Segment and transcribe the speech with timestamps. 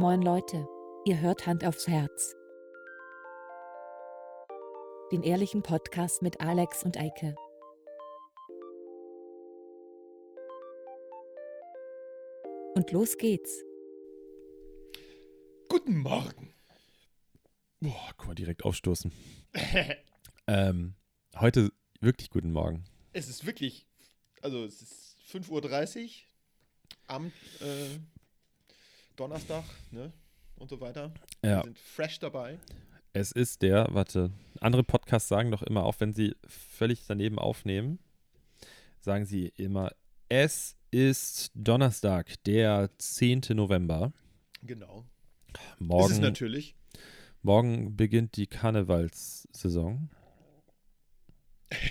[0.00, 0.64] Moin Leute,
[1.06, 2.36] ihr hört Hand aufs Herz.
[5.10, 7.34] Den ehrlichen Podcast mit Alex und Eike.
[12.76, 13.64] Und los geht's.
[15.68, 16.54] Guten Morgen.
[17.80, 19.12] Boah, guck mal, direkt aufstoßen.
[20.46, 20.94] ähm,
[21.40, 22.84] heute wirklich guten Morgen.
[23.14, 23.84] Es ist wirklich,
[24.42, 26.10] also es ist 5.30 Uhr
[27.08, 27.98] am äh,
[29.18, 30.12] Donnerstag, ne?
[30.56, 31.12] Und so weiter.
[31.44, 31.58] Ja.
[31.58, 32.58] Wir sind fresh dabei.
[33.12, 37.98] Es ist der, warte, andere Podcasts sagen doch immer, auch wenn sie völlig daneben aufnehmen,
[39.00, 39.92] sagen sie immer,
[40.28, 43.42] es ist Donnerstag, der 10.
[43.50, 44.12] November.
[44.62, 45.04] Genau.
[45.52, 46.76] Das ist Morgen, natürlich.
[47.42, 50.10] morgen beginnt die Karnevalssaison.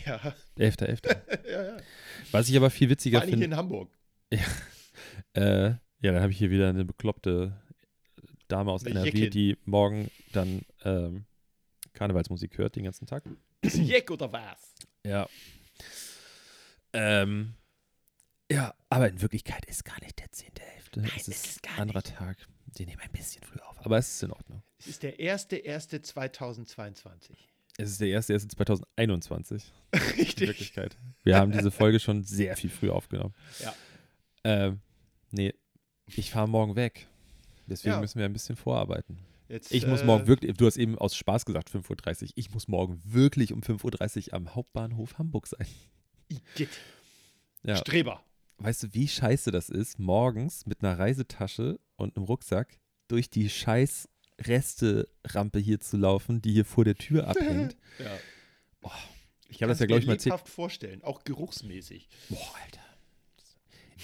[0.07, 1.47] Ja, 11.11.
[1.51, 1.77] ja, ja.
[2.31, 3.95] Was ich aber viel witziger finde, in Hamburg.
[5.33, 7.59] äh, ja, dann habe ich hier wieder eine bekloppte
[8.47, 9.31] Dame aus Eine NRW, Jeckin.
[9.31, 11.25] die morgen dann ähm,
[11.93, 13.23] Karnevalsmusik hört den ganzen Tag.
[13.61, 14.73] Ist Jeck oder was?
[15.05, 15.27] Ja.
[16.93, 17.55] Ähm,
[18.51, 20.51] ja, aber in Wirklichkeit ist gar nicht der 10.11.
[20.95, 22.37] Nein, Es ist gar ein anderer Tag.
[22.77, 23.83] Die nehmen ein bisschen früher auf.
[23.85, 24.63] Aber es ist in Ordnung.
[24.79, 27.31] Es ist der 1.1.2022.
[27.79, 29.71] Es ist der erste, erste 2021.
[29.93, 30.47] In Richtig.
[30.47, 30.97] Wirklichkeit.
[31.23, 33.33] Wir haben diese Folge schon sehr viel früher aufgenommen.
[33.59, 33.73] Ja.
[34.43, 34.79] Ähm,
[35.31, 35.53] nee,
[36.15, 37.07] ich fahre morgen weg.
[37.67, 37.99] Deswegen Ja.
[38.01, 39.19] müssen wir ein bisschen vorarbeiten.
[39.49, 42.29] Jetzt, Ich muss äh, morgen wirklich, du hast eben aus Spaß gesagt 5.30 Uhr.
[42.35, 45.67] Ich muss morgen wirklich um 5.30 Uhr am Hauptbahnhof Hamburg sein.
[46.29, 46.69] Igitt.
[47.63, 47.77] Ja.
[47.77, 48.23] Streber.
[48.57, 53.49] Weißt du, wie scheiße das ist, morgens mit einer Reisetasche und einem Rucksack durch die
[53.49, 57.75] scheiß Reste-Rampe hier zu laufen, die hier vor der Tür abhängt.
[57.99, 58.15] Ja.
[58.81, 58.91] Boah,
[59.49, 60.39] Ich habe das ja, glaube ich, mal erzählt.
[60.47, 62.07] vorstellen, auch geruchsmäßig.
[62.29, 62.81] Boah, Alter.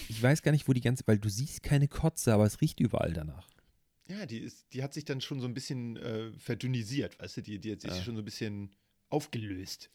[0.10, 2.80] Ich weiß gar nicht, wo die ganze, weil du siehst keine Kotze, aber es riecht
[2.80, 3.48] überall danach.
[4.08, 7.42] Ja, die, ist, die hat sich dann schon so ein bisschen äh, verdünnisiert, weißt du,
[7.42, 8.02] die, die hat sich Ja.
[8.04, 8.72] schon so ein bisschen
[9.10, 9.90] aufgelöst.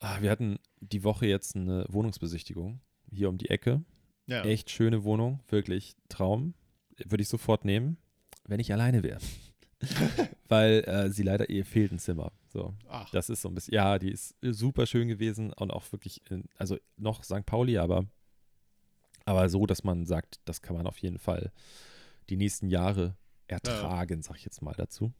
[0.00, 2.80] Ah, wir hatten die Woche jetzt eine Wohnungsbesichtigung
[3.10, 3.84] hier um die Ecke.
[4.26, 4.44] Ja.
[4.44, 6.54] Echt schöne Wohnung, wirklich Traum.
[7.04, 7.98] Würde ich sofort nehmen,
[8.46, 9.20] wenn ich alleine wäre.
[10.48, 12.32] weil äh, sie leider, ihr fehlt ein Zimmer.
[12.48, 12.74] So.
[12.88, 16.20] Ach, Das ist so ein bisschen, ja, die ist super schön gewesen und auch wirklich,
[16.30, 17.46] in, also noch St.
[17.46, 18.06] Pauli, aber,
[19.24, 21.52] aber so, dass man sagt, das kann man auf jeden Fall
[22.28, 23.16] die nächsten Jahre
[23.46, 25.12] ertragen, sag ich jetzt mal dazu.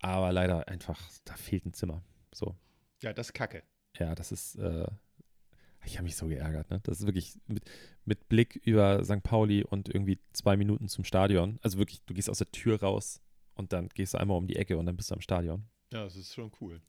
[0.00, 2.02] Aber leider einfach, da fehlt ein Zimmer.
[2.34, 2.56] So,
[3.02, 3.62] ja, das ist kacke.
[3.98, 4.86] ja, das ist, äh,
[5.84, 6.80] ich habe mich so geärgert, ne?
[6.84, 7.68] Das ist wirklich mit,
[8.04, 9.22] mit Blick über St.
[9.22, 11.58] Pauli und irgendwie zwei Minuten zum Stadion.
[11.62, 13.20] Also wirklich, du gehst aus der Tür raus
[13.54, 15.64] und dann gehst du einmal um die Ecke und dann bist du am Stadion.
[15.92, 16.80] Ja, das ist schon cool.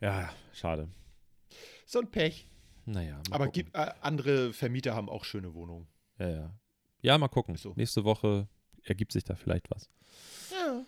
[0.00, 0.88] Ja, schade.
[1.86, 2.46] So ein Pech.
[2.88, 5.86] Naja, Aber gibt, äh, andere Vermieter haben auch schöne Wohnungen.
[6.18, 6.58] Ja, ja.
[7.02, 7.56] Ja, mal gucken.
[7.56, 7.74] So.
[7.76, 8.48] Nächste Woche
[8.82, 9.90] ergibt sich da vielleicht was.
[10.50, 10.84] Ja.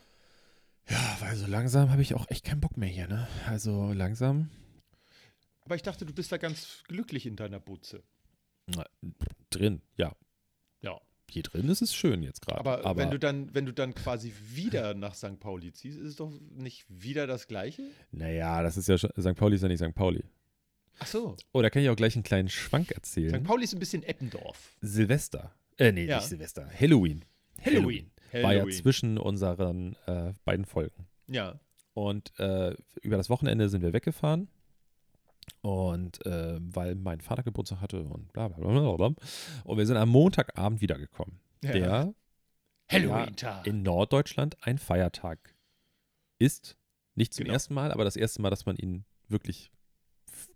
[0.88, 3.28] Ja, weil so langsam habe ich auch echt keinen Bock mehr hier, ne?
[3.46, 4.48] Also langsam.
[5.60, 8.02] Aber ich dachte, du bist da ganz glücklich in deiner Butze.
[8.66, 8.86] Na,
[9.50, 10.16] drin, ja.
[10.80, 10.98] Ja.
[11.30, 12.60] Hier drin ist es schön jetzt gerade.
[12.60, 15.38] Aber, wenn du dann, wenn du dann quasi wieder nach St.
[15.38, 17.82] Pauli ziehst, ist es doch nicht wieder das Gleiche?
[18.10, 19.36] naja, das ist ja schon, St.
[19.36, 19.94] Pauli ist ja nicht St.
[19.94, 20.24] Pauli.
[21.00, 21.36] Ach so.
[21.52, 23.34] Oh, da kann ich auch gleich einen kleinen Schwank erzählen.
[23.40, 23.44] St.
[23.44, 24.76] Pauli ist ein bisschen Eppendorf.
[24.80, 25.54] Silvester.
[25.78, 26.16] Äh, nee, Ja.
[26.18, 26.68] nicht Silvester.
[26.78, 27.24] Halloween.
[27.64, 28.10] Halloween.
[28.32, 31.06] War ja zwischen unseren äh, beiden Folgen.
[31.26, 31.58] Ja.
[31.94, 34.48] Und äh, über das Wochenende sind wir weggefahren.
[35.62, 39.14] Und äh, weil mein Vater Geburtstag hatte und bla bla bla bla.
[39.64, 41.40] Und wir sind am Montagabend wiedergekommen.
[41.62, 41.72] ja.
[41.72, 42.14] Der
[42.90, 43.66] Halloween-Tag.
[43.66, 45.54] in Norddeutschland ein Feiertag
[46.38, 46.76] ist.
[47.14, 47.54] Nicht zum Genau.
[47.54, 49.70] ersten Mal, aber das erste Mal, dass man ihn wirklich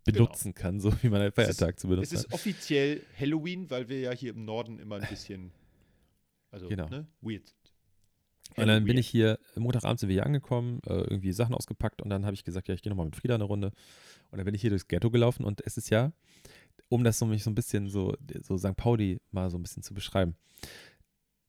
[0.04, 1.42] benutzen kann, so wie man einen Genau.
[1.44, 2.32] Es ist- Feiertag zu Es benutzen ist hat.
[2.34, 5.52] offiziell Halloween, weil wir ja hier im Norden immer ein bisschen,
[6.50, 6.88] also, Genau.
[6.88, 7.46] ne, weird.
[7.48, 7.54] sind.
[8.56, 8.98] Und dann bin Halloween.
[8.98, 12.44] ich hier, Montagabend sind wir hier angekommen, äh, irgendwie Sachen ausgepackt und dann habe ich
[12.44, 13.72] gesagt, ja, ich gehe nochmal mit Frieda eine Runde.
[14.30, 16.12] Und dann bin ich hier durchs Ghetto gelaufen und es ist ja,
[16.88, 18.76] um das so mich so ein bisschen so, so St.
[18.76, 20.36] Pauli mal so ein bisschen zu beschreiben.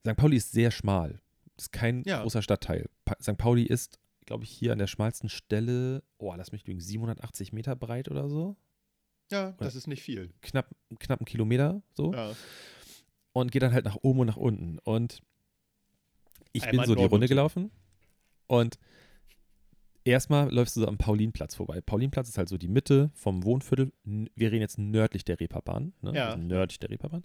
[0.06, 0.16] St.
[0.16, 1.20] Pauli ist sehr schmal.
[1.56, 2.22] Ist kein Ja.
[2.22, 2.88] großer Stadtteil.
[3.04, 3.36] Pa St.
[3.36, 7.74] Pauli ist, glaube ich, hier an der schmalsten Stelle, oh, lass mich lügen, 780 Meter
[7.76, 8.56] breit oder so.
[9.30, 10.32] Ja, das ist nicht viel.
[10.42, 12.12] Knapp, knapp einen Kilometer so.
[12.12, 12.32] Ja.
[13.32, 14.78] und geht dann halt nach oben und nach unten.
[14.80, 15.22] Und
[16.52, 17.70] ich Einmal bin so die Runde gelaufen
[18.46, 18.78] und
[20.04, 21.80] erstmal läufst du so am Paulinplatz vorbei.
[21.80, 23.92] Paulinplatz ist halt so die Mitte vom Wohnviertel.
[24.04, 25.92] Wir reden jetzt nördlich der Reeperbahn.
[26.00, 26.14] Ne?
[26.14, 26.26] Ja.
[26.26, 27.24] Also nördlich der Reeperbahn.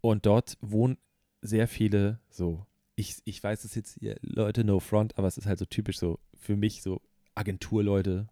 [0.00, 0.98] Und dort wohnen
[1.40, 5.46] sehr viele so, ich, ich weiß es jetzt hier, Leute, no front, aber es ist
[5.46, 7.00] halt so typisch so für mich so
[7.34, 8.28] Agenturleute,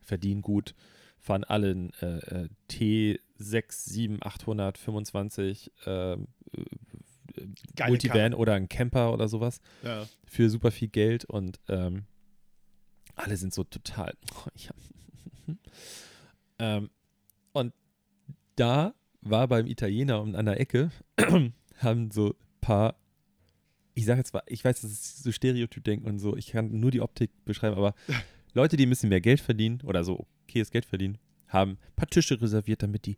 [0.00, 0.74] verdienen gut,
[1.18, 6.62] fahren alle ein äh, äh, T6, 7, 800, 25, ähm, äh,
[7.74, 10.06] Geile Multivan oder ein Camper oder sowas Ja.
[10.24, 12.04] für super viel Geld und ähm,
[13.16, 14.14] alle sind so total.
[14.34, 14.70] Oh, ja.
[16.58, 16.90] ähm,
[17.52, 17.72] und
[18.54, 20.90] da war beim Italiener und an der Ecke
[21.78, 22.94] haben so ein paar,
[23.96, 26.90] ich sage jetzt mal, ich weiß, das ist so Stereotyp-Denken und so, ich kann nur
[26.90, 27.94] die Optik beschreiben, aber
[28.52, 32.08] Leute, die ein bisschen mehr Geld verdienen oder so okayes Geld verdienen, haben ein paar
[32.08, 33.16] Tische reserviert, damit die,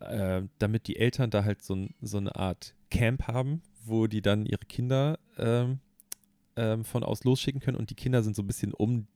[0.00, 4.20] äh, damit die Eltern da halt so, ein, so eine Art Camp haben, wo die
[4.20, 5.78] dann ihre Kinder ähm,
[6.56, 9.06] ähm, von aus losschicken können und die Kinder sind so ein bisschen um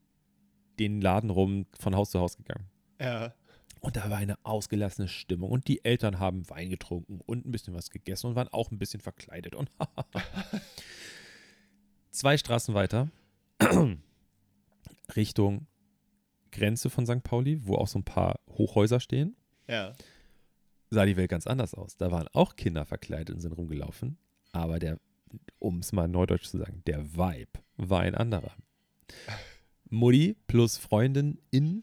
[0.78, 2.66] den Laden rum von Haus zu Haus gegangen.
[3.00, 3.34] Ja.
[3.80, 7.72] Und da war eine ausgelassene Stimmung und die Eltern haben Wein getrunken und ein bisschen
[7.74, 9.54] was gegessen und waren auch ein bisschen verkleidet.
[9.54, 9.70] Und
[12.10, 13.08] zwei Straßen weiter
[15.16, 15.66] Richtung
[16.52, 17.22] Grenze von St.
[17.22, 19.36] Pauli, wo auch so ein paar Hochhäuser stehen,
[19.68, 19.94] Ja.
[20.90, 21.96] sah die Welt ganz anders aus.
[21.96, 24.18] Da waren auch Kinder verkleidet und sind rumgelaufen,
[24.52, 24.98] aber der,
[25.58, 28.52] um es mal neudeutsch zu sagen, der Vibe war ein anderer.
[29.88, 31.82] Mutti plus Freundin in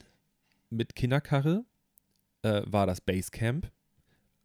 [0.69, 1.65] mit Kinderkarre
[2.43, 3.71] äh, war das Basecamp.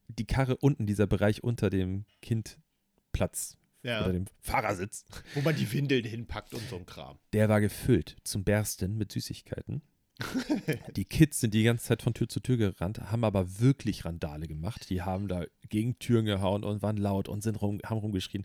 [0.09, 4.03] Die Karre unten, dieser Bereich unter dem Kindplatz Ja.
[4.05, 5.05] oder dem Fahrersitz,
[5.35, 7.19] Wo man die Windeln hinpackt und so ein Kram.
[7.33, 9.83] der war gefüllt zum Bersten mit Süßigkeiten.
[10.97, 14.47] Die Kids sind die ganze Zeit von Tür zu Tür gerannt, haben aber wirklich Randale
[14.47, 14.89] gemacht.
[14.91, 18.45] Die haben da gegen Türen gehauen und waren laut und sind rum, haben rumgeschrien.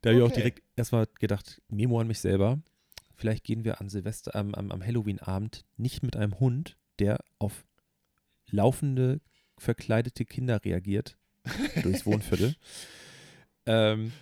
[0.00, 0.36] Da habe ich auch Okay.
[0.40, 2.60] direkt erstmal gedacht, Memo an mich selber.
[3.14, 7.66] Vielleicht gehen wir an Silvester, am, am, am Halloween-Abend nicht mit einem Hund, der auf
[8.52, 9.20] laufende,
[9.58, 11.16] verkleidete Kinder reagiert,
[11.82, 12.54] durchs Wohnviertel.
[13.66, 14.12] ähm,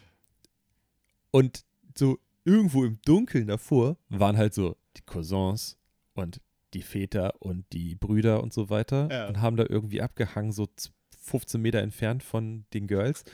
[1.31, 1.65] und
[1.97, 5.79] so irgendwo im Dunkeln davor waren halt so die Cousins
[6.15, 6.41] und
[6.75, 9.29] die Väter und die Brüder und so weiter Ja.
[9.29, 10.93] und haben da irgendwie abgehangen, so z-
[11.23, 13.25] 15 Meter entfernt von den Girls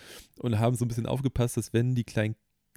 [0.41, 2.35] und haben so ein bisschen aufgepasst, dass wenn die kleinen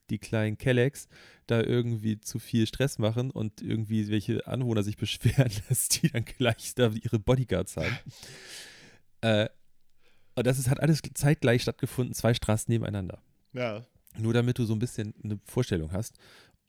[0.09, 1.07] die kleinen Kellex
[1.47, 6.25] da irgendwie zu viel Stress machen und irgendwie welche Anwohner sich beschweren, dass die dann
[6.25, 7.97] gleich da ihre Bodyguards haben.
[9.21, 9.49] äh,
[10.35, 13.21] und das ist, hat alles zeitgleich stattgefunden, zwei Straßen nebeneinander.
[13.53, 13.85] Ja.
[14.17, 16.17] Nur damit du so ein bisschen eine Vorstellung hast.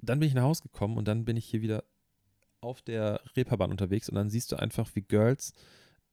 [0.01, 1.85] Dann bin ich nach Hause gekommen und dann bin ich hier wieder
[2.61, 5.55] auf der Reeperbahn unterwegs und dann siehst du einfach, wie Girls,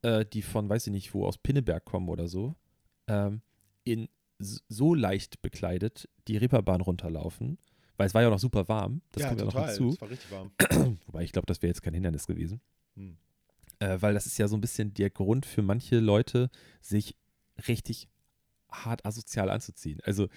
[0.01, 2.55] äh, die von, weiß ich nicht, wo aus Pinneberg kommen oder so,
[3.07, 3.41] ähm,
[3.83, 4.09] in
[4.39, 7.57] so leicht bekleidet die Reeperbahn runterlaufen,
[7.97, 9.69] weil es war ja auch noch super warm, das ja, kommt ja noch total.
[9.69, 9.89] hinzu.
[9.89, 10.51] Es war richtig warm.
[11.07, 12.61] Wobei ich glaube, das wäre jetzt kein Hindernis gewesen.
[12.95, 13.17] Hm.
[13.79, 16.49] Äh, weil das ist ja so ein bisschen der Grund für manche Leute,
[16.81, 17.15] sich
[17.67, 18.07] richtig
[18.71, 19.99] hart asozial anzuziehen.
[20.03, 20.27] Also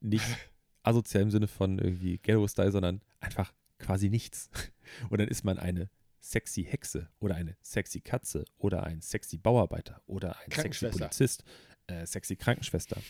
[0.00, 0.24] nicht
[0.82, 4.50] asozial im Sinne von irgendwie Ghetto-Style, sondern einfach quasi nichts.
[5.10, 5.90] Und dann ist man eine
[6.20, 10.88] sexy Hexe oder eine sexy Katze oder ein sexy Bauarbeiter oder ein sexy.
[10.88, 11.44] Polizist,
[11.86, 13.00] äh, sexy Krankenschwester,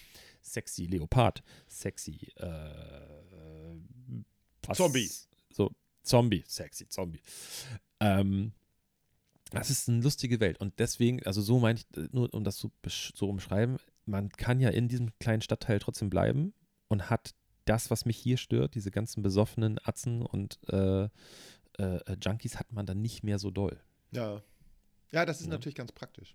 [0.43, 3.79] sexy Leopard, sexy äh,
[4.67, 5.11] was- Zombie.
[5.51, 5.71] So,
[6.03, 7.21] Zombie, sexy Zombie.
[8.01, 8.53] Ähm,
[9.51, 10.59] das ist eine lustige Welt.
[10.61, 12.71] Und deswegen, also so meine ich, äh, nur um das so,
[13.15, 13.77] so umschreiben,
[14.07, 16.53] man kann ja in diesem kleinen Stadtteil trotzdem bleiben
[16.89, 17.35] und hat
[17.65, 21.09] das, was mich hier stört, diese ganzen besoffenen Atzen und äh, äh,
[21.79, 23.81] äh, Junkies, hat man dann nicht mehr so doll.
[24.11, 24.43] Ja.
[25.13, 25.53] Ja, das ist Ja.
[25.53, 26.35] natürlich ganz praktisch.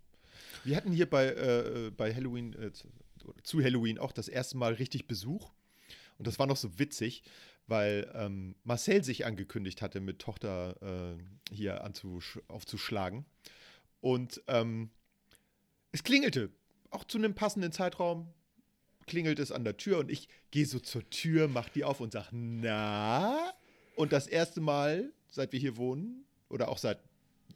[0.63, 2.71] Wir hatten hier bei, äh, äh, bei Halloween, äh,
[3.44, 5.51] zu, Halloween auch das erste Mal richtig Besuch.
[6.18, 7.24] Und das war noch so witzig,
[7.67, 11.89] weil ähm, Marcel sich angekündigt hatte, mit Tochter äh, hier
[12.48, 13.25] aufzuschlagen.
[14.01, 14.89] Und ähm,
[15.91, 16.51] es klingelte.
[16.91, 18.34] Auch zu einem passenden Zeitraum
[19.05, 22.13] klingelt es an der Tür und ich gehe so zur Tür, mach die auf und
[22.13, 23.53] sag, na?
[23.96, 27.00] Und das erste Mal, seit wir hier wohnen, oder auch seit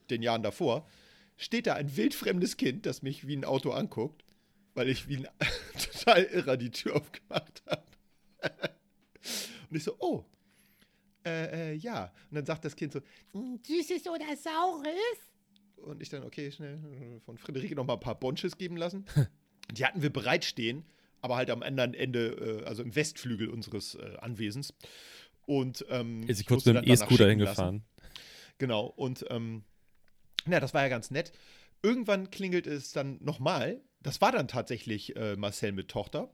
[0.09, 0.87] den Jahren davor,
[1.37, 4.23] steht da ein wildfremdes Kind, das mich wie ein Auto anguckt,
[4.73, 5.27] weil ich wie ein
[5.93, 7.83] total irrer die Tür aufgemacht habe.
[9.69, 10.25] Und ich so, oh,
[11.25, 12.11] äh, äh, ja.
[12.29, 12.99] Und dann sagt das Kind so,
[13.33, 15.19] "Mm, Süßes oder Saures?
[15.77, 16.79] und ich dann, okay, schnell
[17.25, 19.05] von Friederike noch mal ein paar Bonches geben lassen.
[19.71, 20.85] Die hatten wir bereitstehen,
[21.21, 24.73] aber halt am anderen Ende, äh, also im Westflügel unseres äh, Anwesens.
[25.45, 27.61] Und ähm, Ist sie ich kurz mit dem E-Scooter schicken lassen.
[27.63, 27.83] hingefahren.
[28.59, 29.63] Genau, und ähm,
[30.47, 31.31] ja, das war ja ganz nett.
[31.81, 33.81] Irgendwann klingelt es dann nochmal.
[34.01, 36.33] Das war dann tatsächlich äh, Marcel mit Tochter.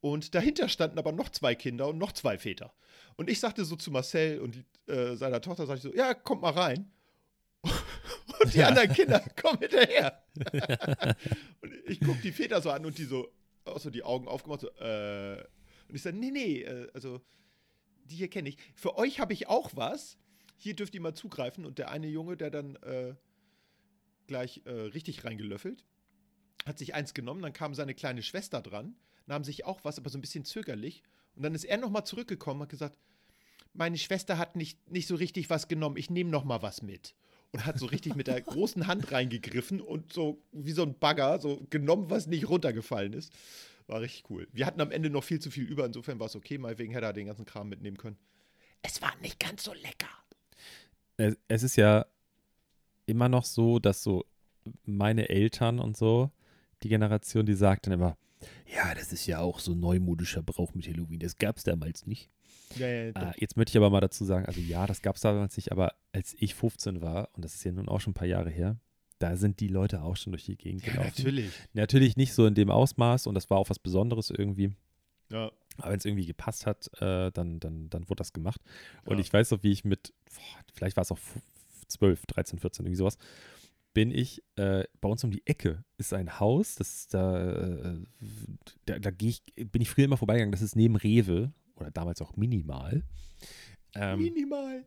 [0.00, 2.72] Und dahinter standen aber noch zwei Kinder und noch zwei Väter.
[3.16, 6.40] Und ich sagte so zu Marcel und äh, seiner Tochter, sagte ich so, ja, kommt
[6.42, 6.90] mal rein.
[8.42, 8.68] Und die Ja.
[8.68, 10.22] anderen Kinder kommen hinterher.
[11.60, 13.28] und ich gucke die Väter so an und die so,
[13.66, 15.44] auch so die Augen aufgemacht, so, äh.
[15.88, 17.20] Und ich sage, nee, nee, äh, also
[18.04, 18.56] die hier kenne ich.
[18.74, 20.16] Für euch habe ich auch was.
[20.56, 21.66] Hier dürft ihr mal zugreifen.
[21.66, 23.14] Und der eine Junge, der dann äh,
[24.30, 25.84] gleich äh, richtig reingelöffelt,
[26.64, 27.42] hat sich eins genommen.
[27.42, 28.94] Dann kam seine kleine Schwester dran,
[29.26, 31.02] nahm sich auch was, aber so ein bisschen zögerlich.
[31.34, 32.98] Und dann ist er nochmal zurückgekommen und hat gesagt,
[33.72, 37.14] meine Schwester hat nicht, nicht so richtig was genommen, ich nehme nochmal was mit.
[37.50, 41.40] Und hat so richtig mit der großen Hand reingegriffen und so wie so ein Bagger
[41.40, 43.32] so genommen, was nicht runtergefallen ist.
[43.88, 44.46] War richtig cool.
[44.52, 47.06] Wir hatten am Ende noch viel zu viel über, insofern war es okay, meinetwegen hätte
[47.06, 48.16] er den ganzen Kram mitnehmen können.
[48.82, 50.08] Es war nicht ganz so lecker.
[51.16, 52.06] Es, es ist ja
[53.10, 54.24] immer noch so, dass so
[54.84, 56.30] meine Eltern und so,
[56.82, 58.16] die Generation, die sagt dann immer,
[58.74, 61.20] ja, das ist ja auch so neumodischer Brauch mit Halloween.
[61.20, 62.30] Das gab es damals nicht.
[62.76, 65.22] Ja, ja, Äh, jetzt möchte ich aber mal dazu sagen, also ja, das gab es
[65.22, 68.14] damals nicht, aber als ich 15 war, und das ist ja nun auch schon ein
[68.14, 68.78] paar Jahre her,
[69.18, 71.12] da sind die Leute auch schon durch die Gegend ja, gelaufen.
[71.16, 71.50] natürlich.
[71.74, 74.72] Natürlich nicht so in dem Ausmaß und das war auch was Besonderes irgendwie.
[75.30, 75.50] Ja.
[75.78, 78.60] Aber wenn es irgendwie gepasst hat, äh, dann, dann, dann wurde das gemacht.
[79.04, 81.18] Und ich weiß noch, wie ich mit, boah, vielleicht war es auch
[81.90, 83.18] 12, 13, 14, irgendwie sowas,
[83.92, 88.00] bin ich, äh, bei uns um die Ecke ist ein Haus, das ist da, äh,
[88.86, 92.22] da, da gehe ich, bin ich früher immer vorbeigegangen, das ist neben Rewe oder damals
[92.22, 93.02] auch Minimal.
[93.94, 94.84] Ähm, Minimal.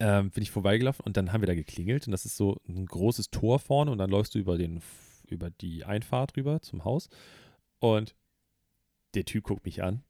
[0.00, 2.86] ähm, bin ich vorbeigelaufen und dann haben wir da geklingelt und das ist so ein
[2.86, 4.82] großes Tor vorne und dann läufst du über den
[5.28, 7.08] über die Einfahrt rüber zum Haus
[7.78, 8.16] und
[9.14, 10.02] der Typ guckt mich an.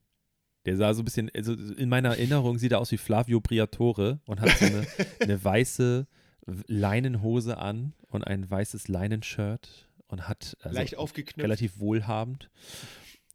[0.65, 4.19] Der sah so ein bisschen, also in meiner Erinnerung sieht er aus wie Flavio Briatore
[4.25, 4.85] und hat so eine,
[5.19, 6.07] eine weiße
[6.45, 11.43] Leinenhose an und ein weißes Leinenshirt und hat also Leicht aufgeknöpft.
[11.43, 12.49] relativ wohlhabend.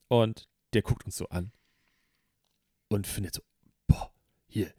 [0.09, 1.53] Und der guckt uns so an
[2.89, 3.43] und findet so,
[3.87, 4.13] boah,
[4.47, 4.73] hier,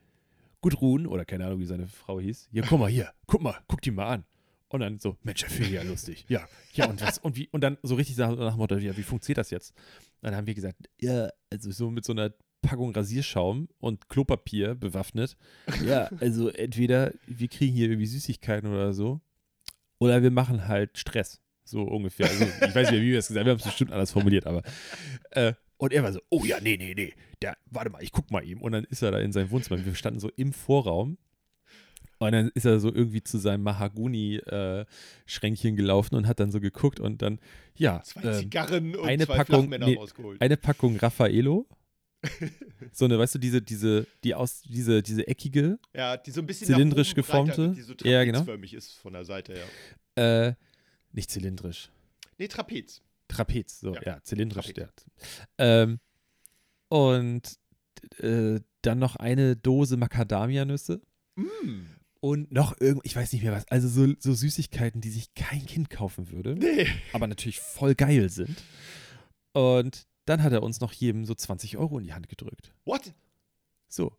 [0.62, 3.82] Gudrun, oder keine Ahnung, wie seine Frau hieß, hier, guck mal hier, guck mal, guck
[3.82, 4.26] die mal an.
[4.70, 6.26] Und dann so, Mensch, der Phil, ja, lustig.
[6.28, 9.04] Ja, ja, und was, und wie, und dann so richtig nach dem Motto, ja, wie
[9.04, 9.74] funktioniert das jetzt?
[10.22, 15.38] Dann haben wir gesagt, ja, also so mit so einer Packung Rasierschaum und Klopapier bewaffnet.
[15.86, 19.22] Ja, also entweder wir kriegen hier irgendwie Süßigkeiten oder so,
[20.00, 21.42] oder wir machen halt Stress.
[21.64, 22.28] So ungefähr.
[22.30, 24.48] Also, ich weiß nicht, wie wir es gesagt haben, wir haben es bestimmt anders formuliert,
[24.48, 24.64] aber.
[25.32, 27.14] Äh, und er war so, oh ja, nee, nee, nee.
[27.42, 28.62] Der, warte mal, ich guck mal ihm.
[28.62, 29.86] Und dann ist er da in seinem Wohnzimmer.
[29.86, 31.18] Wir standen so im Vorraum.
[32.20, 37.00] Und dann ist er so irgendwie zu seinem Mahagoni-Schränkchen gelaufen und hat dann so geguckt
[37.00, 37.40] und dann,
[37.76, 40.42] ja, Zwei ähm, Zigarren und eine zwei Packung- nee, rausgeholt.
[40.42, 41.68] eine Packung Raffaello.
[42.92, 46.48] so eine, weißt du, diese, diese, die aus, diese, diese eckige, ja, die so ein
[46.48, 47.74] bisschen zylindrisch geformte.
[47.76, 48.44] Die so Ja, genau.
[48.64, 49.54] ist von der Seite,
[50.18, 50.48] ja.
[50.48, 50.56] äh,
[51.12, 51.90] nicht zylindrisch.
[52.38, 53.02] Nee, Trapez.
[53.28, 54.68] Trapez, so, Ja, ja, zylindrisch.
[54.74, 54.94] Trapez.
[55.58, 55.84] Der.
[55.84, 56.00] Ähm,
[56.90, 57.58] und
[58.20, 61.02] äh, dann noch eine Dose Macadamia-Nüsse
[61.36, 61.86] Mm.
[62.20, 65.66] und noch irgend, ich weiß nicht mehr was, also so, so Süßigkeiten, die sich kein
[65.68, 66.88] Kind kaufen würde, Nee.
[67.14, 68.58] aber natürlich voll geil sind.
[69.54, 72.74] Und dann hat er uns noch jedem so 20 Euro in die Hand gedrückt.
[72.86, 73.14] What?
[73.88, 74.18] So.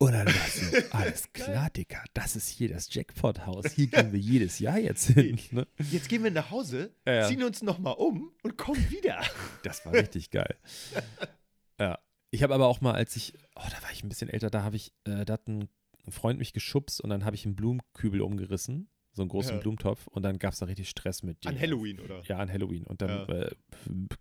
[0.00, 3.72] Und dann war so, alles klar, Dicker, das ist hier das Jackpot-Haus.
[3.72, 5.40] Hier gehen wir jedes Jahr jetzt hin.
[5.50, 5.66] Ne?
[5.90, 9.20] Jetzt gehen wir nach Hause, Ja, ziehen uns nochmal um und kommen wieder.
[9.64, 10.56] Das war richtig geil.
[11.80, 12.00] Ja.
[12.30, 14.64] Ich habe aber auch mal, als ich, oh, da war ich ein bisschen älter, da
[14.64, 15.68] habe ich, äh, da hat ein
[16.08, 19.60] Freund mich geschubst und dann habe ich einen Blumenkübel umgerissen, so einen großen Ja.
[19.60, 22.22] Blumentopf und dann gab es da richtig Stress mit An den- Halloween, oder?
[22.26, 22.84] Ja, an Halloween.
[22.84, 23.24] Und dann Ja.
[23.28, 23.50] äh,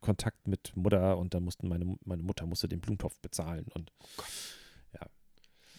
[0.01, 3.91] Kontakt mit Mutter und dann mussten meine, meine Mutter musste den Blumentopf bezahlen und
[4.93, 5.07] ja,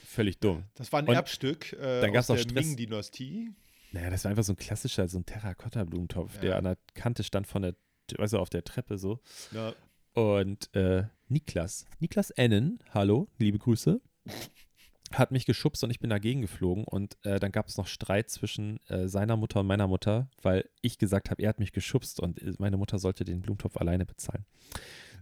[0.04, 0.64] völlig dumm.
[0.74, 2.62] Das war ein Und Erbstück äh, dann gab's aus auch der.
[2.62, 3.50] Ming-Dynastie.
[3.92, 6.40] Naja, das war einfach so ein klassischer, so ein Terrakotta-Blumentopf, Ja.
[6.40, 7.74] der an der Kante stand von der,
[8.16, 9.20] weißt du, auf der Treppe so.
[9.52, 9.74] Ja.
[10.14, 14.00] Und äh, Niklas, Niklas Ennen, hallo, liebe Grüße,
[15.12, 16.84] hat mich geschubst und ich bin dagegen geflogen.
[16.84, 20.68] Und äh, dann gab es noch Streit zwischen äh, seiner Mutter und meiner Mutter, weil
[20.82, 24.04] ich gesagt habe, er hat mich geschubst und äh, meine Mutter sollte den Blumentopf alleine
[24.06, 24.44] bezahlen.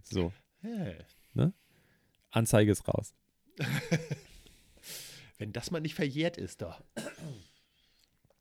[0.03, 0.97] So, Hey.
[2.31, 3.13] Anzeige ist raus.
[5.37, 6.81] Wenn das mal nicht verjährt ist, doch.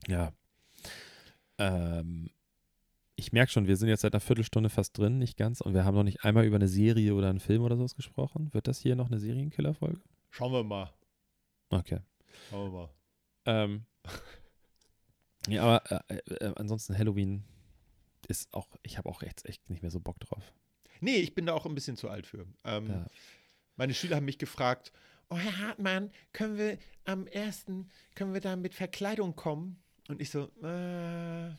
[0.08, 0.32] Ja.
[1.58, 2.30] Ähm,
[3.16, 5.84] ich merke schon, wir sind jetzt seit einer Viertelstunde fast drin, nicht ganz, und wir
[5.84, 8.54] haben noch nicht einmal über eine Serie oder einen Film oder sowas gesprochen.
[8.54, 10.00] Wird das hier noch eine Serienkiller-Folge?
[10.30, 10.92] Schauen wir mal.
[11.70, 12.00] Okay.
[12.50, 12.88] Mal.
[13.46, 13.86] Ähm,
[15.48, 17.44] ja, aber äh, äh, ansonsten Halloween
[18.28, 20.52] ist auch, ich habe auch jetzt echt nicht mehr so Bock drauf.
[21.00, 22.46] Nee, ich bin da auch ein bisschen zu alt für.
[22.64, 23.06] Ähm, Ja.
[23.76, 24.90] Meine Schüler haben mich gefragt,
[25.28, 29.82] oh Herr Hartmann, können wir am ersten, können wir da mit Verkleidung kommen?
[30.08, 31.50] Und ich so, äh,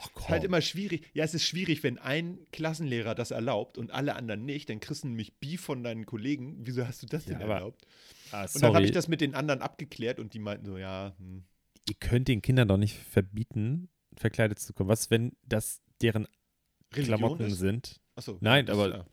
[0.00, 1.08] Ach ist halt immer schwierig.
[1.14, 5.02] Ja, es ist schwierig, wenn ein Klassenlehrer das erlaubt und alle anderen nicht, dann kriegst
[5.04, 6.56] du nämlich Beef von deinen Kollegen.
[6.66, 7.86] Wieso hast du das Ja, denn aber- erlaubt?
[8.32, 11.14] ah, Und dann habe ich das mit den anderen abgeklärt und die meinten so, ja,
[11.18, 11.44] hm.
[11.88, 14.88] ihr könnt den Kindern doch nicht verbieten, verkleidet zu kommen.
[14.88, 16.26] Was, wenn das deren
[16.94, 17.58] Religion Klamotten ist?
[17.58, 18.00] sind?
[18.14, 19.06] Achso, Nein, das- aber- ja.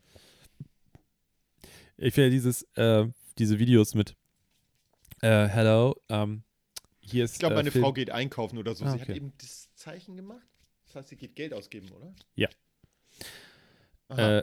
[1.98, 3.06] Ich finde dieses, äh,
[3.38, 4.14] diese Videos mit
[5.22, 6.42] äh, Hello, ähm,
[7.00, 8.84] hier ist Ich glaube, äh, meine Film- Frau geht einkaufen oder so.
[8.84, 9.16] Ah, Sie hat okay.
[9.16, 10.46] eben das Zeichen gemacht.
[11.04, 12.14] Geht Geld ausgeben, oder?
[12.34, 12.48] Ja.
[14.08, 14.38] Aha.
[14.38, 14.42] Äh,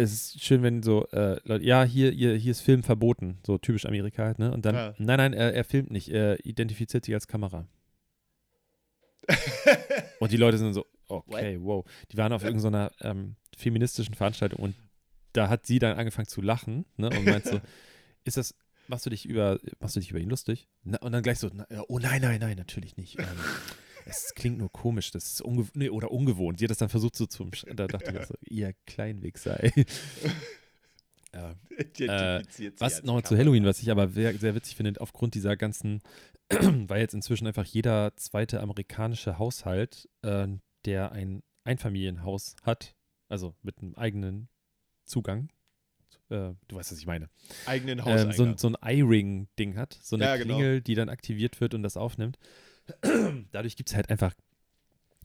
[0.00, 3.58] es ist schön, wenn so, äh, Leute, ja, hier, hier, hier ist Film verboten, so
[3.58, 4.52] typisch Amerika halt, ne?
[4.52, 4.94] Und dann, Ja.
[4.98, 7.66] nein, nein, er, er filmt nicht, er identifiziert sich als Kamera.
[10.20, 11.84] Und die Leute sind so, okay, wow.
[12.12, 14.76] Die waren auf irgendeiner ähm, feministischen Veranstaltung und
[15.32, 17.10] da hat sie dann angefangen zu lachen, ne?
[17.10, 17.60] Und meint so,
[18.24, 18.54] ist das,
[18.86, 20.68] machst du dich über, machst du dich über ihn lustig?
[20.84, 23.18] Na, und dann gleich so, na, oh nein, nein, nein, natürlich nicht.
[23.18, 23.26] Ähm,
[24.08, 26.58] es klingt nur komisch, das ist ungew nee, oder ungewohnt.
[26.58, 29.84] Sie hat das dann versucht so zu, umsch- da dachte ich so, ihr Kleinwichser, ey.
[31.34, 31.54] ja.
[31.78, 32.42] Äh,
[32.78, 33.36] Was nochmal zu.
[33.36, 36.00] Halloween, was ich aber sehr, sehr witzig finde, aufgrund dieser ganzen,
[36.50, 40.46] weil jetzt inzwischen einfach jeder zweite amerikanische Haushalt, äh,
[40.84, 42.94] der ein Einfamilienhaus hat,
[43.28, 44.48] also mit einem eigenen
[45.04, 45.50] Zugang,
[46.30, 47.28] äh, du weißt, was ich meine,
[47.66, 48.32] Eigenen ähm, Hauseingang.
[48.36, 50.56] so, ein- so ein iRing-Ding hat, so eine Ja, genau.
[50.56, 52.38] Klingel, die dann aktiviert wird und das aufnimmt.
[53.52, 54.34] Dadurch gibt es halt einfach